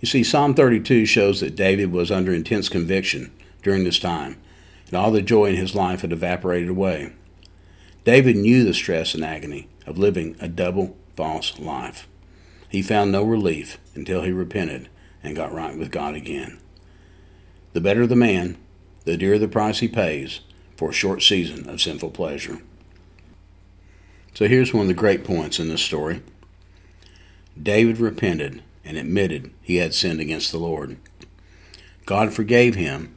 You 0.00 0.06
see, 0.06 0.22
Psalm 0.22 0.54
32 0.54 1.06
shows 1.06 1.40
that 1.40 1.56
David 1.56 1.90
was 1.90 2.12
under 2.12 2.32
intense 2.32 2.68
conviction 2.68 3.32
during 3.64 3.82
this 3.82 3.98
time, 3.98 4.36
and 4.86 4.94
all 4.94 5.10
the 5.10 5.22
joy 5.22 5.46
in 5.46 5.56
his 5.56 5.74
life 5.74 6.02
had 6.02 6.12
evaporated 6.12 6.68
away. 6.68 7.12
David 8.04 8.36
knew 8.36 8.64
the 8.64 8.74
stress 8.74 9.14
and 9.14 9.24
agony 9.24 9.68
of 9.86 9.98
living 9.98 10.36
a 10.40 10.48
double 10.48 10.96
false 11.16 11.58
life. 11.58 12.06
He 12.68 12.82
found 12.82 13.10
no 13.10 13.22
relief 13.22 13.78
until 13.94 14.22
he 14.22 14.30
repented 14.30 14.88
and 15.22 15.34
got 15.34 15.52
right 15.52 15.76
with 15.76 15.90
God 15.90 16.14
again. 16.14 16.58
The 17.72 17.80
better 17.80 18.06
the 18.06 18.16
man, 18.16 18.56
the 19.04 19.16
dearer 19.16 19.38
the 19.38 19.48
price 19.48 19.80
he 19.80 19.88
pays 19.88 20.40
for 20.76 20.90
a 20.90 20.94
short 20.94 21.22
season 21.22 21.68
of 21.68 21.80
sinful 21.80 22.10
pleasure. 22.10 22.60
So 24.34 24.46
here's 24.46 24.72
one 24.72 24.82
of 24.82 24.88
the 24.88 24.94
great 24.94 25.24
points 25.24 25.58
in 25.58 25.68
this 25.68 25.82
story 25.82 26.22
David 27.60 27.98
repented 27.98 28.62
and 28.84 28.96
admitted 28.96 29.50
he 29.62 29.76
had 29.76 29.94
sinned 29.94 30.20
against 30.20 30.52
the 30.52 30.58
Lord. 30.58 30.98
God 32.04 32.32
forgave 32.32 32.76
him 32.76 33.15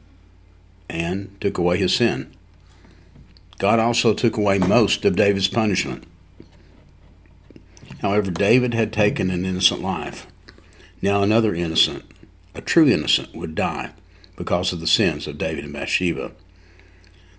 and 0.89 1.39
took 1.39 1.57
away 1.57 1.77
his 1.77 1.93
sin. 1.95 2.33
God 3.57 3.79
also 3.79 4.13
took 4.13 4.37
away 4.37 4.57
most 4.57 5.05
of 5.05 5.15
David's 5.15 5.47
punishment. 5.47 6.05
However, 8.01 8.31
David 8.31 8.73
had 8.73 8.93
taken 8.93 9.29
an 9.29 9.45
innocent 9.45 9.81
life. 9.81 10.25
Now 11.01 11.21
another 11.21 11.53
innocent, 11.53 12.05
a 12.55 12.61
true 12.61 12.87
innocent, 12.87 13.35
would 13.35 13.55
die 13.55 13.91
because 14.35 14.71
of 14.71 14.79
the 14.79 14.87
sins 14.87 15.27
of 15.27 15.37
David 15.37 15.65
and 15.65 15.73
Bathsheba. 15.73 16.31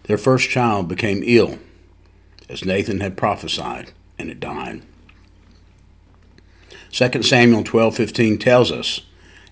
Their 0.05 0.19
first 0.19 0.51
child 0.51 0.89
became 0.89 1.23
ill, 1.25 1.59
as 2.49 2.65
Nathan 2.65 3.01
had 3.01 3.17
prophesied, 3.17 3.93
and 4.19 4.31
it 4.31 4.41
died. 4.41 4.83
2 6.93 7.23
Samuel 7.23 7.65
12:15 7.65 8.39
tells 8.39 8.71
us, 8.71 9.01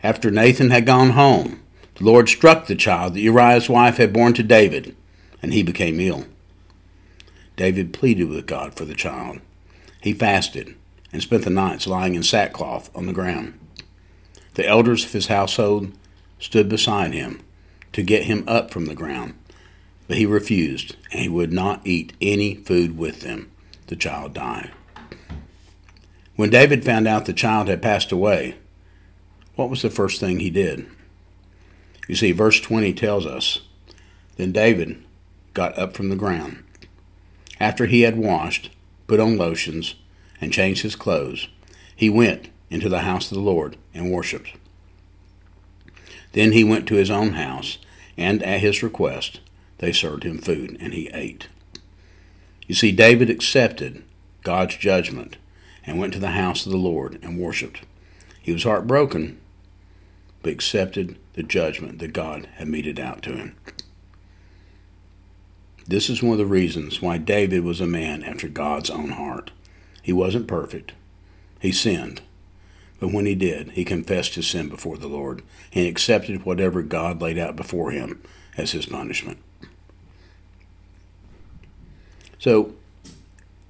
after 0.02 0.30
Nathan 0.30 0.70
had 0.70 0.84
gone 0.84 1.10
home, 1.10 1.60
the 1.98 2.04
Lord 2.04 2.28
struck 2.28 2.66
the 2.66 2.76
child 2.76 3.14
that 3.14 3.20
Uriah's 3.20 3.68
wife 3.68 3.96
had 3.96 4.12
borne 4.12 4.32
to 4.34 4.42
David, 4.42 4.96
and 5.42 5.52
he 5.52 5.62
became 5.62 5.98
ill. 5.98 6.26
David 7.56 7.92
pleaded 7.92 8.28
with 8.28 8.46
God 8.46 8.74
for 8.74 8.84
the 8.84 8.94
child. 8.94 9.40
He 10.00 10.12
fasted 10.12 10.76
and 11.12 11.20
spent 11.20 11.42
the 11.42 11.50
nights 11.50 11.88
lying 11.88 12.14
in 12.14 12.22
sackcloth 12.22 12.94
on 12.96 13.06
the 13.06 13.12
ground. 13.12 13.58
The 14.54 14.66
elders 14.66 15.04
of 15.04 15.12
his 15.12 15.26
household 15.26 15.92
stood 16.38 16.68
beside 16.68 17.14
him 17.14 17.40
to 17.92 18.02
get 18.02 18.24
him 18.24 18.44
up 18.46 18.70
from 18.70 18.86
the 18.86 18.94
ground, 18.94 19.34
but 20.06 20.18
he 20.18 20.26
refused, 20.26 20.96
and 21.10 21.20
he 21.20 21.28
would 21.28 21.52
not 21.52 21.84
eat 21.84 22.12
any 22.20 22.54
food 22.54 22.96
with 22.96 23.22
them. 23.22 23.50
The 23.88 23.96
child 23.96 24.34
died. 24.34 24.70
When 26.36 26.50
David 26.50 26.84
found 26.84 27.08
out 27.08 27.26
the 27.26 27.32
child 27.32 27.66
had 27.66 27.82
passed 27.82 28.12
away, 28.12 28.56
what 29.56 29.68
was 29.68 29.82
the 29.82 29.90
first 29.90 30.20
thing 30.20 30.38
he 30.38 30.50
did? 30.50 30.86
You 32.08 32.16
see, 32.16 32.32
verse 32.32 32.60
20 32.60 32.92
tells 32.94 33.26
us 33.26 33.60
Then 34.36 34.50
David 34.50 35.04
got 35.54 35.78
up 35.78 35.94
from 35.94 36.08
the 36.08 36.16
ground. 36.16 36.64
After 37.60 37.86
he 37.86 38.00
had 38.00 38.16
washed, 38.16 38.70
put 39.06 39.20
on 39.20 39.36
lotions, 39.36 39.94
and 40.40 40.52
changed 40.52 40.82
his 40.82 40.96
clothes, 40.96 41.48
he 41.94 42.08
went 42.08 42.48
into 42.70 42.88
the 42.88 43.00
house 43.00 43.30
of 43.30 43.36
the 43.36 43.42
Lord 43.42 43.76
and 43.94 44.10
worshipped. 44.10 44.54
Then 46.32 46.52
he 46.52 46.64
went 46.64 46.86
to 46.88 46.94
his 46.94 47.10
own 47.10 47.30
house, 47.30 47.78
and 48.16 48.42
at 48.42 48.60
his 48.60 48.82
request, 48.82 49.40
they 49.78 49.92
served 49.92 50.24
him 50.24 50.38
food, 50.38 50.76
and 50.80 50.92
he 50.92 51.08
ate. 51.12 51.48
You 52.66 52.74
see, 52.74 52.92
David 52.92 53.30
accepted 53.30 54.04
God's 54.44 54.76
judgment 54.76 55.36
and 55.84 55.98
went 55.98 56.12
to 56.12 56.18
the 56.18 56.28
house 56.28 56.66
of 56.66 56.72
the 56.72 56.78
Lord 56.78 57.18
and 57.22 57.38
worshipped. 57.38 57.80
He 58.40 58.52
was 58.52 58.64
heartbroken, 58.64 59.40
but 60.42 60.52
accepted 60.52 61.16
the 61.34 61.42
judgment 61.42 61.98
that 61.98 62.12
God 62.12 62.48
had 62.56 62.68
meted 62.68 62.98
out 62.98 63.22
to 63.22 63.32
him. 63.32 63.56
This 65.86 66.10
is 66.10 66.22
one 66.22 66.32
of 66.32 66.38
the 66.38 66.46
reasons 66.46 67.00
why 67.00 67.16
David 67.16 67.64
was 67.64 67.80
a 67.80 67.86
man 67.86 68.22
after 68.22 68.48
God's 68.48 68.90
own 68.90 69.10
heart. 69.10 69.52
He 70.02 70.12
wasn't 70.12 70.46
perfect. 70.46 70.92
He 71.60 71.72
sinned. 71.72 72.20
But 73.00 73.12
when 73.12 73.26
he 73.26 73.34
did, 73.34 73.70
he 73.70 73.84
confessed 73.84 74.34
his 74.34 74.46
sin 74.46 74.68
before 74.68 74.98
the 74.98 75.08
Lord 75.08 75.42
and 75.72 75.86
accepted 75.86 76.44
whatever 76.44 76.82
God 76.82 77.22
laid 77.22 77.38
out 77.38 77.56
before 77.56 77.90
him 77.90 78.20
as 78.56 78.72
his 78.72 78.86
punishment. 78.86 79.38
So, 82.38 82.74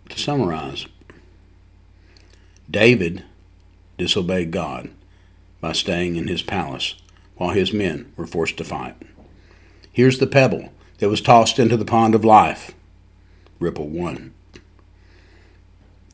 to 0.08 0.18
summarize, 0.18 0.86
David 2.70 3.24
disobeyed 3.96 4.50
God 4.50 4.90
by 5.60 5.72
staying 5.72 6.16
in 6.16 6.28
his 6.28 6.42
palace 6.42 6.94
while 7.36 7.50
his 7.50 7.72
men 7.72 8.12
were 8.16 8.26
forced 8.26 8.56
to 8.58 8.64
fight. 8.64 8.96
Here's 9.92 10.18
the 10.18 10.26
pebble 10.26 10.72
that 10.98 11.08
was 11.08 11.20
tossed 11.20 11.58
into 11.58 11.76
the 11.76 11.84
pond 11.84 12.14
of 12.14 12.24
life. 12.24 12.74
Ripple 13.58 13.88
1. 13.88 14.32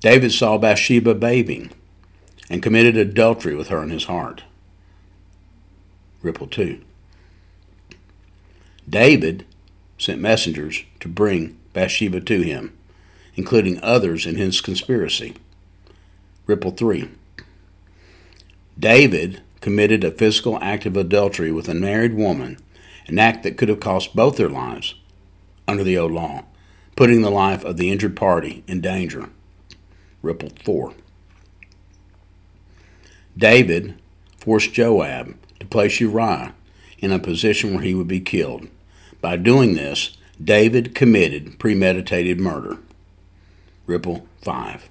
David 0.00 0.32
saw 0.32 0.58
Bathsheba 0.58 1.14
bathing 1.14 1.70
and 2.50 2.62
committed 2.62 2.96
adultery 2.96 3.54
with 3.54 3.68
her 3.68 3.82
in 3.82 3.90
his 3.90 4.04
heart. 4.04 4.44
Ripple 6.22 6.46
2. 6.46 6.80
David 8.88 9.46
sent 9.98 10.20
messengers 10.20 10.84
to 11.00 11.08
bring 11.08 11.58
Bathsheba 11.72 12.20
to 12.20 12.42
him, 12.42 12.76
including 13.34 13.82
others 13.82 14.26
in 14.26 14.36
his 14.36 14.60
conspiracy. 14.60 15.34
Ripple 16.46 16.72
3. 16.72 17.08
David 18.78 19.42
committed 19.60 20.04
a 20.04 20.10
physical 20.10 20.58
act 20.60 20.84
of 20.86 20.96
adultery 20.96 21.50
with 21.50 21.68
a 21.68 21.74
married 21.74 22.14
woman, 22.14 22.58
an 23.06 23.18
act 23.18 23.42
that 23.42 23.56
could 23.56 23.68
have 23.68 23.80
cost 23.80 24.16
both 24.16 24.36
their 24.36 24.48
lives 24.48 24.94
under 25.66 25.84
the 25.84 25.96
old 25.96 26.12
law, 26.12 26.44
putting 26.96 27.22
the 27.22 27.30
life 27.30 27.64
of 27.64 27.76
the 27.76 27.90
injured 27.90 28.16
party 28.16 28.62
in 28.66 28.80
danger. 28.80 29.30
Ripple 30.22 30.50
4. 30.64 30.92
David 33.36 34.00
forced 34.38 34.72
Joab 34.72 35.34
to 35.60 35.66
place 35.66 36.00
Uriah 36.00 36.54
in 36.98 37.12
a 37.12 37.18
position 37.18 37.74
where 37.74 37.82
he 37.82 37.94
would 37.94 38.08
be 38.08 38.20
killed. 38.20 38.68
By 39.20 39.36
doing 39.36 39.74
this, 39.74 40.16
David 40.42 40.94
committed 40.94 41.58
premeditated 41.58 42.40
murder. 42.40 42.78
Ripple 43.86 44.26
5. 44.42 44.88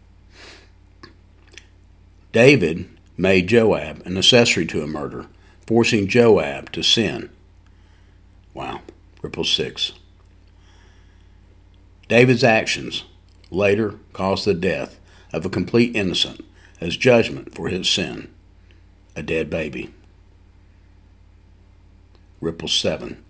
David 2.31 2.89
made 3.17 3.47
Joab 3.47 4.05
an 4.05 4.17
accessory 4.17 4.65
to 4.67 4.83
a 4.83 4.87
murder, 4.87 5.27
forcing 5.67 6.07
Joab 6.07 6.71
to 6.71 6.83
sin. 6.83 7.29
Wow. 8.53 8.81
Ripple 9.21 9.45
6. 9.45 9.93
David's 12.09 12.43
actions 12.43 13.05
later 13.49 13.95
caused 14.11 14.45
the 14.45 14.53
death 14.53 14.99
of 15.31 15.45
a 15.45 15.49
complete 15.49 15.95
innocent 15.95 16.43
as 16.81 16.97
judgment 16.97 17.55
for 17.55 17.69
his 17.69 17.89
sin, 17.89 18.27
a 19.15 19.23
dead 19.23 19.49
baby. 19.49 19.93
Ripple 22.41 22.67
7. 22.67 23.23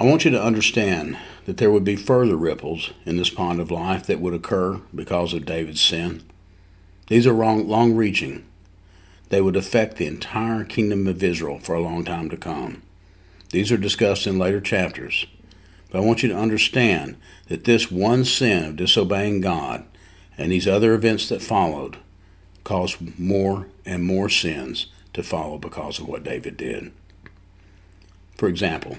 I 0.00 0.04
want 0.04 0.24
you 0.24 0.30
to 0.30 0.42
understand 0.42 1.18
that 1.44 1.58
there 1.58 1.70
would 1.70 1.84
be 1.84 1.94
further 1.94 2.36
ripples 2.36 2.92
in 3.04 3.18
this 3.18 3.30
pond 3.30 3.60
of 3.60 3.70
life 3.70 4.06
that 4.06 4.20
would 4.20 4.34
occur 4.34 4.80
because 4.94 5.34
of 5.34 5.44
David's 5.44 5.82
sin. 5.82 6.22
These 7.06 7.26
are 7.26 7.32
long 7.32 7.94
reaching. 7.94 8.44
They 9.28 9.40
would 9.40 9.56
affect 9.56 9.96
the 9.96 10.06
entire 10.06 10.64
kingdom 10.64 11.06
of 11.06 11.22
Israel 11.22 11.58
for 11.58 11.74
a 11.74 11.82
long 11.82 12.04
time 12.04 12.30
to 12.30 12.36
come. 12.36 12.82
These 13.50 13.70
are 13.70 13.76
discussed 13.76 14.26
in 14.26 14.38
later 14.38 14.60
chapters. 14.60 15.26
But 15.90 15.98
I 15.98 16.04
want 16.04 16.22
you 16.22 16.28
to 16.30 16.36
understand 16.36 17.16
that 17.48 17.64
this 17.64 17.90
one 17.90 18.24
sin 18.24 18.64
of 18.64 18.76
disobeying 18.76 19.40
God 19.40 19.84
and 20.36 20.50
these 20.50 20.66
other 20.66 20.94
events 20.94 21.28
that 21.28 21.42
followed 21.42 21.98
caused 22.64 23.18
more 23.18 23.68
and 23.84 24.02
more 24.02 24.28
sins 24.28 24.86
to 25.12 25.22
follow 25.22 25.58
because 25.58 26.00
of 26.00 26.08
what 26.08 26.24
David 26.24 26.56
did. 26.56 26.90
For 28.36 28.48
example, 28.48 28.98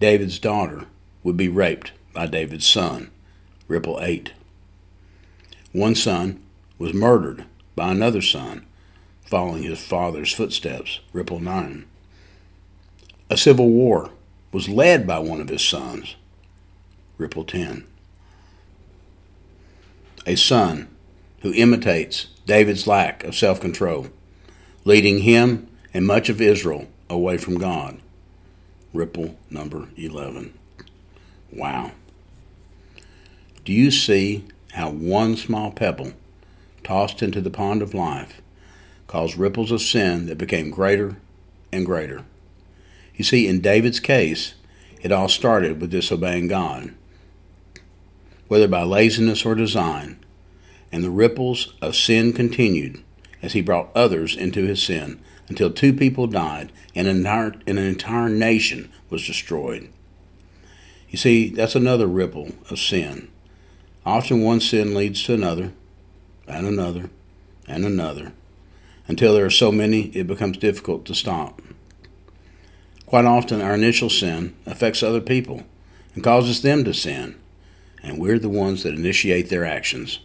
David's 0.00 0.38
daughter 0.38 0.84
would 1.22 1.36
be 1.36 1.48
raped 1.48 1.92
by 2.12 2.26
David's 2.26 2.66
son, 2.66 3.10
Ripple 3.68 3.98
8. 4.02 4.32
One 5.72 5.94
son 5.94 6.42
was 6.78 6.92
murdered 6.92 7.44
by 7.74 7.90
another 7.90 8.20
son, 8.20 8.66
following 9.24 9.62
his 9.62 9.82
father's 9.82 10.32
footsteps, 10.32 11.00
Ripple 11.12 11.40
9. 11.40 11.86
A 13.28 13.36
civil 13.36 13.68
war 13.68 14.10
was 14.52 14.68
led 14.68 15.06
by 15.06 15.18
one 15.18 15.40
of 15.40 15.48
his 15.48 15.62
sons, 15.62 16.16
Ripple 17.18 17.44
10. 17.44 17.86
A 20.26 20.36
son 20.36 20.88
who 21.40 21.52
imitates 21.52 22.26
David's 22.46 22.86
lack 22.86 23.24
of 23.24 23.34
self 23.34 23.60
control, 23.60 24.08
leading 24.84 25.20
him 25.20 25.68
and 25.92 26.06
much 26.06 26.28
of 26.28 26.40
Israel 26.40 26.86
away 27.08 27.38
from 27.38 27.58
God, 27.58 27.98
Ripple 28.92 29.36
number 29.50 29.88
11. 29.96 30.52
Wow. 31.52 31.92
Do 33.64 33.72
you 33.72 33.90
see 33.90 34.44
how 34.72 34.90
one 34.90 35.36
small 35.36 35.70
pebble 35.70 36.12
tossed 36.86 37.20
into 37.20 37.40
the 37.40 37.50
pond 37.50 37.82
of 37.82 37.94
life 37.94 38.40
caused 39.08 39.36
ripples 39.36 39.72
of 39.72 39.82
sin 39.82 40.26
that 40.26 40.38
became 40.38 40.70
greater 40.70 41.16
and 41.72 41.84
greater? 41.84 42.24
You 43.16 43.24
see, 43.24 43.48
in 43.48 43.60
David's 43.60 43.98
case, 43.98 44.54
it 45.00 45.10
all 45.10 45.28
started 45.28 45.80
with 45.80 45.90
disobeying 45.90 46.48
God, 46.48 46.94
whether 48.48 48.68
by 48.68 48.84
laziness 48.84 49.44
or 49.44 49.54
design, 49.54 50.18
and 50.92 51.02
the 51.02 51.10
ripples 51.10 51.74
of 51.82 51.96
sin 51.96 52.32
continued 52.32 53.02
as 53.42 53.52
he 53.52 53.62
brought 53.62 53.90
others 53.94 54.36
into 54.36 54.64
his 54.64 54.82
sin 54.82 55.20
until 55.48 55.70
two 55.70 55.92
people 55.92 56.26
died 56.26 56.70
and 56.94 57.08
an 57.08 57.16
entire, 57.16 57.54
and 57.66 57.78
an 57.78 57.86
entire 57.86 58.28
nation 58.28 58.90
was 59.10 59.26
destroyed. 59.26 59.88
You 61.10 61.18
see, 61.18 61.50
that's 61.50 61.74
another 61.74 62.06
ripple 62.06 62.52
of 62.70 62.78
sin. 62.78 63.28
Often 64.04 64.42
one 64.42 64.60
sin 64.60 64.94
leads 64.94 65.22
to 65.24 65.34
another, 65.34 65.72
and 66.46 66.66
another, 66.66 67.10
and 67.66 67.84
another, 67.84 68.32
until 69.08 69.34
there 69.34 69.46
are 69.46 69.50
so 69.50 69.72
many 69.72 70.08
it 70.08 70.26
becomes 70.26 70.58
difficult 70.58 71.04
to 71.06 71.14
stop. 71.14 71.60
Quite 73.06 73.24
often, 73.24 73.60
our 73.60 73.74
initial 73.74 74.10
sin 74.10 74.54
affects 74.66 75.02
other 75.02 75.20
people 75.20 75.62
and 76.14 76.24
causes 76.24 76.62
them 76.62 76.84
to 76.84 76.92
sin, 76.92 77.36
and 78.02 78.18
we're 78.18 78.38
the 78.38 78.48
ones 78.48 78.82
that 78.82 78.94
initiate 78.94 79.48
their 79.48 79.64
actions. 79.64 80.18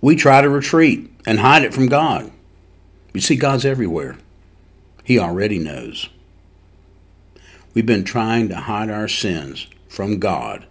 We 0.00 0.16
try 0.16 0.40
to 0.40 0.48
retreat 0.48 1.10
and 1.26 1.40
hide 1.40 1.64
it 1.64 1.74
from 1.74 1.88
God. 1.88 2.30
You 3.12 3.20
see, 3.20 3.36
God's 3.36 3.64
everywhere. 3.64 4.16
He 5.04 5.18
already 5.18 5.58
knows. 5.58 6.08
We've 7.74 7.86
been 7.86 8.04
trying 8.04 8.48
to 8.48 8.56
hide 8.56 8.90
our 8.90 9.08
sins 9.08 9.66
from 9.88 10.18
God 10.18 10.66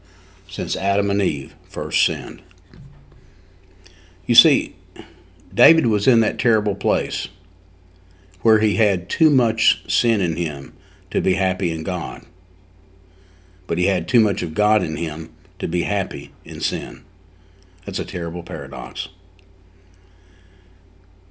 since 0.48 0.76
Adam 0.76 1.10
and 1.10 1.22
Eve 1.22 1.56
first 1.68 2.04
sinned. 2.06 2.42
You 4.28 4.36
see, 4.36 4.76
David 5.54 5.88
was 5.88 6.06
in 6.06 6.20
that 6.20 6.38
terrible 6.38 6.76
place 6.76 7.30
where 8.42 8.60
he 8.60 8.76
had 8.76 9.10
too 9.10 9.30
much 9.30 9.84
sin 9.92 10.22
in 10.22 10.36
him 10.36 10.78
to 11.10 11.22
be 11.22 11.34
happy 11.34 11.72
in 11.72 11.84
God, 11.84 12.26
but 13.66 13.78
he 13.78 13.86
had 13.86 14.08
too 14.08 14.20
much 14.20 14.44
of 14.44 14.54
God 14.54 14.84
in 14.84 14.98
him 14.98 15.34
to 15.60 15.68
be 15.68 15.84
happy 15.84 16.34
in 16.46 16.60
sin. 16.60 17.04
That's 17.86 18.00
a 18.00 18.06
terrible 18.06 18.44
paradox. 18.44 19.08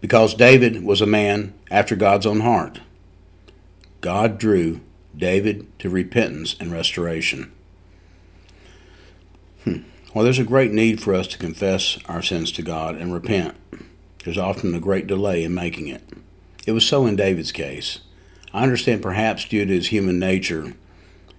Because 0.01 0.35
David 0.35 0.83
was 0.83 1.01
a 1.01 1.07
man 1.07 1.55
after 1.71 1.97
God's 1.97 2.27
own 2.27 2.41
heart, 2.41 2.81
God 4.01 4.39
drew 4.39 4.81
David 5.17 5.67
to 5.81 5.91
repentance 5.91 6.57
and 6.59 6.73
restoration. 6.73 7.53
Hmm. 9.65 9.81
Well, 10.16 10.24
there's 10.24 10.38
a 10.38 10.44
great 10.44 10.72
need 10.72 11.02
for 11.02 11.14
us 11.14 11.26
to 11.26 11.37
confess 11.37 11.98
our 12.07 12.22
sins 12.22 12.50
to 12.52 12.62
God 12.62 12.96
and 12.96 13.12
repent. 13.12 13.55
There's 14.24 14.38
often 14.38 14.74
a 14.74 14.81
great 14.81 15.07
delay 15.07 15.44
in 15.44 15.52
making 15.52 15.88
it. 15.88 16.02
It 16.66 16.72
was 16.72 16.87
so 16.87 17.05
in 17.05 17.16
David's 17.16 17.52
case. 17.52 17.98
I 18.50 18.62
understand 18.62 19.02
perhaps 19.02 19.44
due 19.44 19.66
to 19.66 19.74
his 19.74 19.88
human 19.88 20.18
nature, 20.18 20.72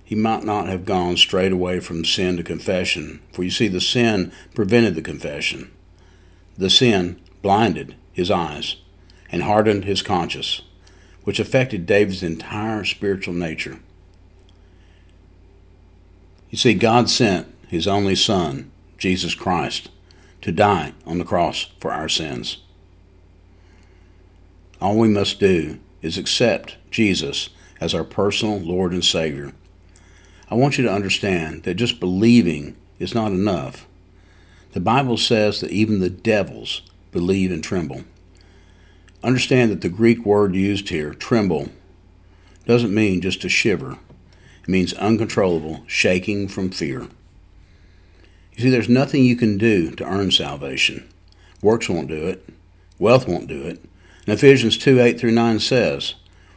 he 0.03 0.13
might 0.13 0.43
not 0.43 0.67
have 0.67 0.85
gone 0.85 1.17
straight 1.17 1.51
away 1.51 1.79
from 1.79 2.05
sin 2.05 2.37
to 2.37 2.43
confession, 2.43 3.19
for 3.33 3.41
you 3.41 3.49
see, 3.49 3.67
the 3.67 3.81
sin 3.81 4.31
prevented 4.53 4.93
the 4.93 5.01
confession. 5.01 5.71
The 6.55 6.69
sin 6.69 7.19
blinded 7.41 7.95
his 8.13 8.29
eyes 8.29 8.75
and 9.31 9.41
hardened 9.41 9.85
his 9.85 10.03
conscience 10.03 10.61
which 11.23 11.39
affected 11.39 11.87
David's 11.87 12.21
entire 12.21 12.83
spiritual 12.83 13.33
nature. 13.33 13.79
You 16.51 16.59
see, 16.59 16.75
God 16.75 17.09
sent 17.09 17.56
his 17.67 17.87
only 17.87 18.15
Son, 18.15 18.71
Jesus 18.97 19.35
Christ, 19.35 19.89
to 20.41 20.51
die 20.51 20.93
on 21.05 21.17
the 21.17 21.25
cross 21.25 21.67
for 21.79 21.91
our 21.91 22.09
sins. 22.09 22.57
All 24.79 24.97
we 24.97 25.07
must 25.07 25.39
do 25.39 25.79
is 26.01 26.17
accept 26.17 26.77
Jesus 26.91 27.49
as 27.81 27.93
our 27.93 28.03
personal 28.03 28.59
Lord 28.59 28.91
and 28.91 29.03
Savior. 29.03 29.53
I 30.49 30.55
want 30.55 30.77
you 30.77 30.83
to 30.85 30.93
understand 30.93 31.63
that 31.63 31.75
just 31.75 31.99
believing 31.99 32.75
is 32.99 33.13
not 33.13 33.31
enough. 33.31 33.85
The 34.73 34.79
Bible 34.79 35.17
says 35.17 35.59
that 35.61 35.71
even 35.71 35.99
the 35.99 36.09
devils 36.09 36.81
believe 37.11 37.51
and 37.51 37.63
tremble. 37.63 38.03
Understand 39.23 39.71
that 39.71 39.81
the 39.81 39.89
Greek 39.89 40.25
word 40.25 40.55
used 40.55 40.89
here, 40.89 41.13
tremble, 41.13 41.69
doesn't 42.65 42.93
mean 42.93 43.21
just 43.21 43.41
to 43.41 43.49
shiver. 43.49 43.97
It 44.61 44.69
means 44.69 44.93
uncontrollable, 44.93 45.83
shaking 45.87 46.47
from 46.47 46.69
fear. 46.69 47.07
You 48.57 48.63
see, 48.63 48.69
there's 48.71 48.89
nothing 48.89 49.23
you 49.23 49.35
can 49.35 49.59
do 49.59 49.91
to 49.91 50.03
earn 50.03 50.31
salvation. 50.31 51.07
Works 51.61 51.87
won't 51.87 52.07
do 52.07 52.27
it. 52.27 52.49
Wealth 52.97 53.27
won't 53.27 53.47
do 53.47 53.61
it. 53.61 53.83
And 54.25 54.33
Ephesians 54.33 54.79
2 54.79 54.99
8 54.99 55.19
through 55.19 55.31
9 55.31 55.59
says, 55.59 56.15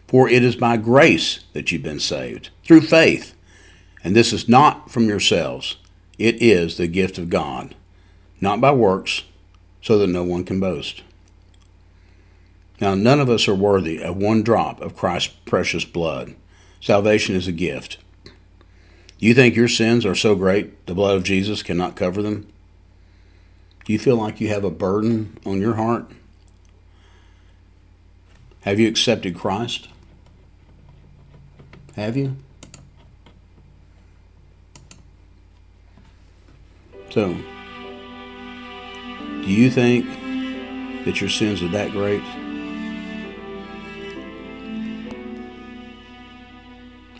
For 0.08 0.26
it 0.26 0.42
is 0.42 0.56
by 0.56 0.78
grace 0.78 1.44
that 1.52 1.70
you've 1.70 1.82
been 1.82 2.00
saved, 2.00 2.48
through 2.64 2.80
faith. 2.80 3.34
And 4.02 4.16
this 4.16 4.32
is 4.32 4.48
not 4.48 4.90
from 4.90 5.08
yourselves, 5.08 5.76
it 6.18 6.40
is 6.40 6.78
the 6.78 6.86
gift 6.86 7.18
of 7.18 7.28
God, 7.28 7.74
not 8.40 8.62
by 8.62 8.72
works, 8.72 9.24
so 9.82 9.98
that 9.98 10.06
no 10.06 10.24
one 10.24 10.44
can 10.44 10.58
boast. 10.58 11.02
Now, 12.80 12.94
none 12.94 13.20
of 13.20 13.28
us 13.28 13.46
are 13.46 13.54
worthy 13.54 14.02
of 14.02 14.16
one 14.16 14.42
drop 14.42 14.80
of 14.80 14.96
Christ's 14.96 15.34
precious 15.44 15.84
blood. 15.84 16.34
Salvation 16.80 17.36
is 17.36 17.46
a 17.46 17.52
gift. 17.52 17.98
You 19.20 19.34
think 19.34 19.54
your 19.54 19.68
sins 19.68 20.06
are 20.06 20.14
so 20.14 20.34
great 20.34 20.86
the 20.86 20.94
blood 20.94 21.14
of 21.14 21.24
Jesus 21.24 21.62
cannot 21.62 21.94
cover 21.94 22.22
them? 22.22 22.50
Do 23.84 23.92
you 23.92 23.98
feel 23.98 24.16
like 24.16 24.40
you 24.40 24.48
have 24.48 24.64
a 24.64 24.70
burden 24.70 25.36
on 25.44 25.60
your 25.60 25.74
heart? 25.74 26.10
Have 28.62 28.80
you 28.80 28.88
accepted 28.88 29.36
Christ? 29.36 29.88
Have 31.96 32.16
you? 32.16 32.36
So, 37.10 37.34
do 39.42 39.50
you 39.50 39.70
think 39.70 40.06
that 41.04 41.20
your 41.20 41.28
sins 41.28 41.62
are 41.62 41.68
that 41.68 41.90
great? 41.90 42.22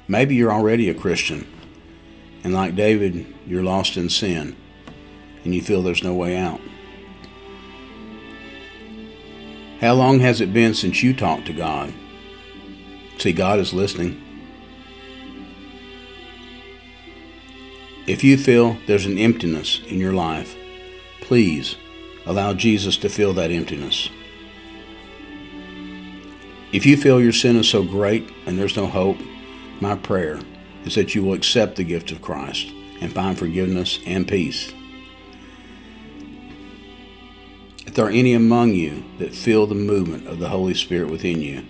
Maybe 0.08 0.34
you're 0.34 0.52
already 0.52 0.88
a 0.88 0.94
Christian, 0.94 1.46
and 2.42 2.54
like 2.54 2.74
David, 2.74 3.26
you're 3.46 3.62
lost 3.62 3.96
in 3.96 4.08
sin, 4.08 4.56
and 5.44 5.54
you 5.54 5.60
feel 5.60 5.82
there's 5.82 6.02
no 6.02 6.14
way 6.14 6.36
out. 6.36 6.60
How 9.80 9.94
long 9.94 10.20
has 10.20 10.40
it 10.40 10.52
been 10.52 10.74
since 10.74 11.02
you 11.02 11.14
talked 11.14 11.46
to 11.46 11.52
God? 11.52 11.92
See, 13.18 13.32
God 13.32 13.58
is 13.58 13.72
listening. 13.72 14.22
If 18.06 18.24
you 18.24 18.36
feel 18.36 18.76
there's 18.86 19.06
an 19.06 19.18
emptiness 19.18 19.80
in 19.86 19.98
your 19.98 20.12
life, 20.12 20.56
please 21.20 21.76
allow 22.26 22.54
Jesus 22.54 22.96
to 22.98 23.08
fill 23.08 23.32
that 23.34 23.50
emptiness. 23.50 24.08
If 26.72 26.86
you 26.86 26.96
feel 26.96 27.20
your 27.20 27.32
sin 27.32 27.56
is 27.56 27.68
so 27.68 27.82
great 27.82 28.30
and 28.46 28.58
there's 28.58 28.76
no 28.76 28.86
hope, 28.86 29.18
my 29.80 29.96
prayer 29.96 30.40
is 30.84 30.94
that 30.94 31.14
you 31.14 31.22
will 31.22 31.34
accept 31.34 31.76
the 31.76 31.84
gift 31.84 32.10
of 32.10 32.22
Christ 32.22 32.68
and 33.00 33.12
find 33.12 33.38
forgiveness 33.38 33.98
and 34.06 34.26
peace. 34.26 34.72
If 37.86 37.94
there 37.94 38.06
are 38.06 38.10
any 38.10 38.34
among 38.34 38.74
you 38.74 39.04
that 39.18 39.34
feel 39.34 39.66
the 39.66 39.74
movement 39.74 40.28
of 40.28 40.38
the 40.38 40.48
Holy 40.48 40.74
Spirit 40.74 41.10
within 41.10 41.42
you, 41.42 41.64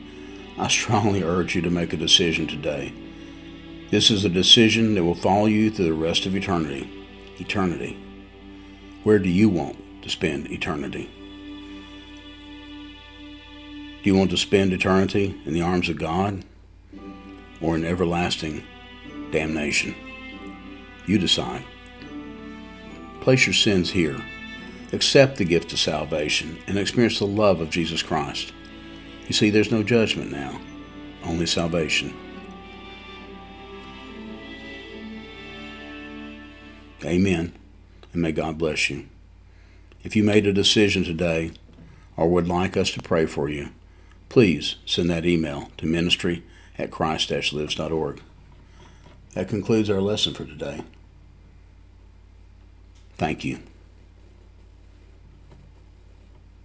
I 0.59 0.69
strongly 0.69 1.23
urge 1.25 1.55
you 1.55 1.63
to 1.63 1.71
make 1.71 1.93
a 1.93 1.97
decision 1.97 2.47
today. 2.47 2.93
This 3.91 4.11
is 4.11 4.25
a 4.25 4.29
decision 4.29 4.95
that 4.95 5.05
will 5.05 5.15
follow 5.15 5.47
you 5.47 5.71
through 5.71 5.87
the 5.87 5.93
rest 5.95 6.27
of 6.27 6.37
eternity. 6.37 6.89
Eternity. 7.39 7.99
Where 9.03 9.19
do 9.19 9.29
you 9.29 9.49
want 9.49 10.03
to 10.03 10.11
spend 10.11 10.51
eternity? 10.51 11.11
Do 14.03 14.09
you 14.09 14.17
want 14.17 14.31
to 14.31 14.37
spend 14.37 14.73
eternity 14.73 15.41
in 15.45 15.55
the 15.55 15.63
arms 15.63 15.89
of 15.89 15.99
God 15.99 16.45
or 17.61 17.75
in 17.75 17.85
everlasting 17.85 18.63
damnation? 19.33 19.95
You 21.07 21.19
decide. 21.19 21.65
Place 23.21 23.47
your 23.47 23.55
sins 23.55 23.91
here. 23.91 24.21
Accept 24.93 25.37
the 25.37 25.45
gift 25.45 25.73
of 25.73 25.79
salvation 25.79 26.59
and 26.67 26.79
experience 26.79 27.19
the 27.19 27.27
love 27.27 27.61
of 27.61 27.71
Jesus 27.71 28.03
Christ. 28.03 28.53
You 29.27 29.35
see, 29.35 29.51
there's 29.51 29.71
no 29.71 29.83
judgment 29.83 30.33
now, 30.33 30.61
only 31.25 31.47
salvation. 31.47 32.15
Amen, 37.05 37.53
and 38.13 38.23
may 38.23 38.33
God 38.33 38.59
bless 38.59 38.91
you. 38.91 39.07
If 40.03 40.17
you 40.17 40.25
made 40.25 40.47
a 40.47 40.53
decision 40.53 41.05
today 41.05 41.53
or 42.17 42.29
would 42.29 42.49
like 42.49 42.77
us 42.77 42.91
to 42.93 43.03
pray 43.03 43.27
for 43.27 43.49
you, 43.49 43.71
please 44.29 44.77
send 44.85 45.11
that 45.11 45.27
email 45.27 45.71
to 45.79 45.87
ministry 45.87 46.43
at 46.79 46.91
christ-lives.org. 46.91 48.23
That 49.35 49.49
concludes 49.49 49.89
our 49.89 50.01
lesson 50.01 50.35
for 50.35 50.45
today. 50.45 50.83
Thank 53.17 53.45
you. 53.45 53.61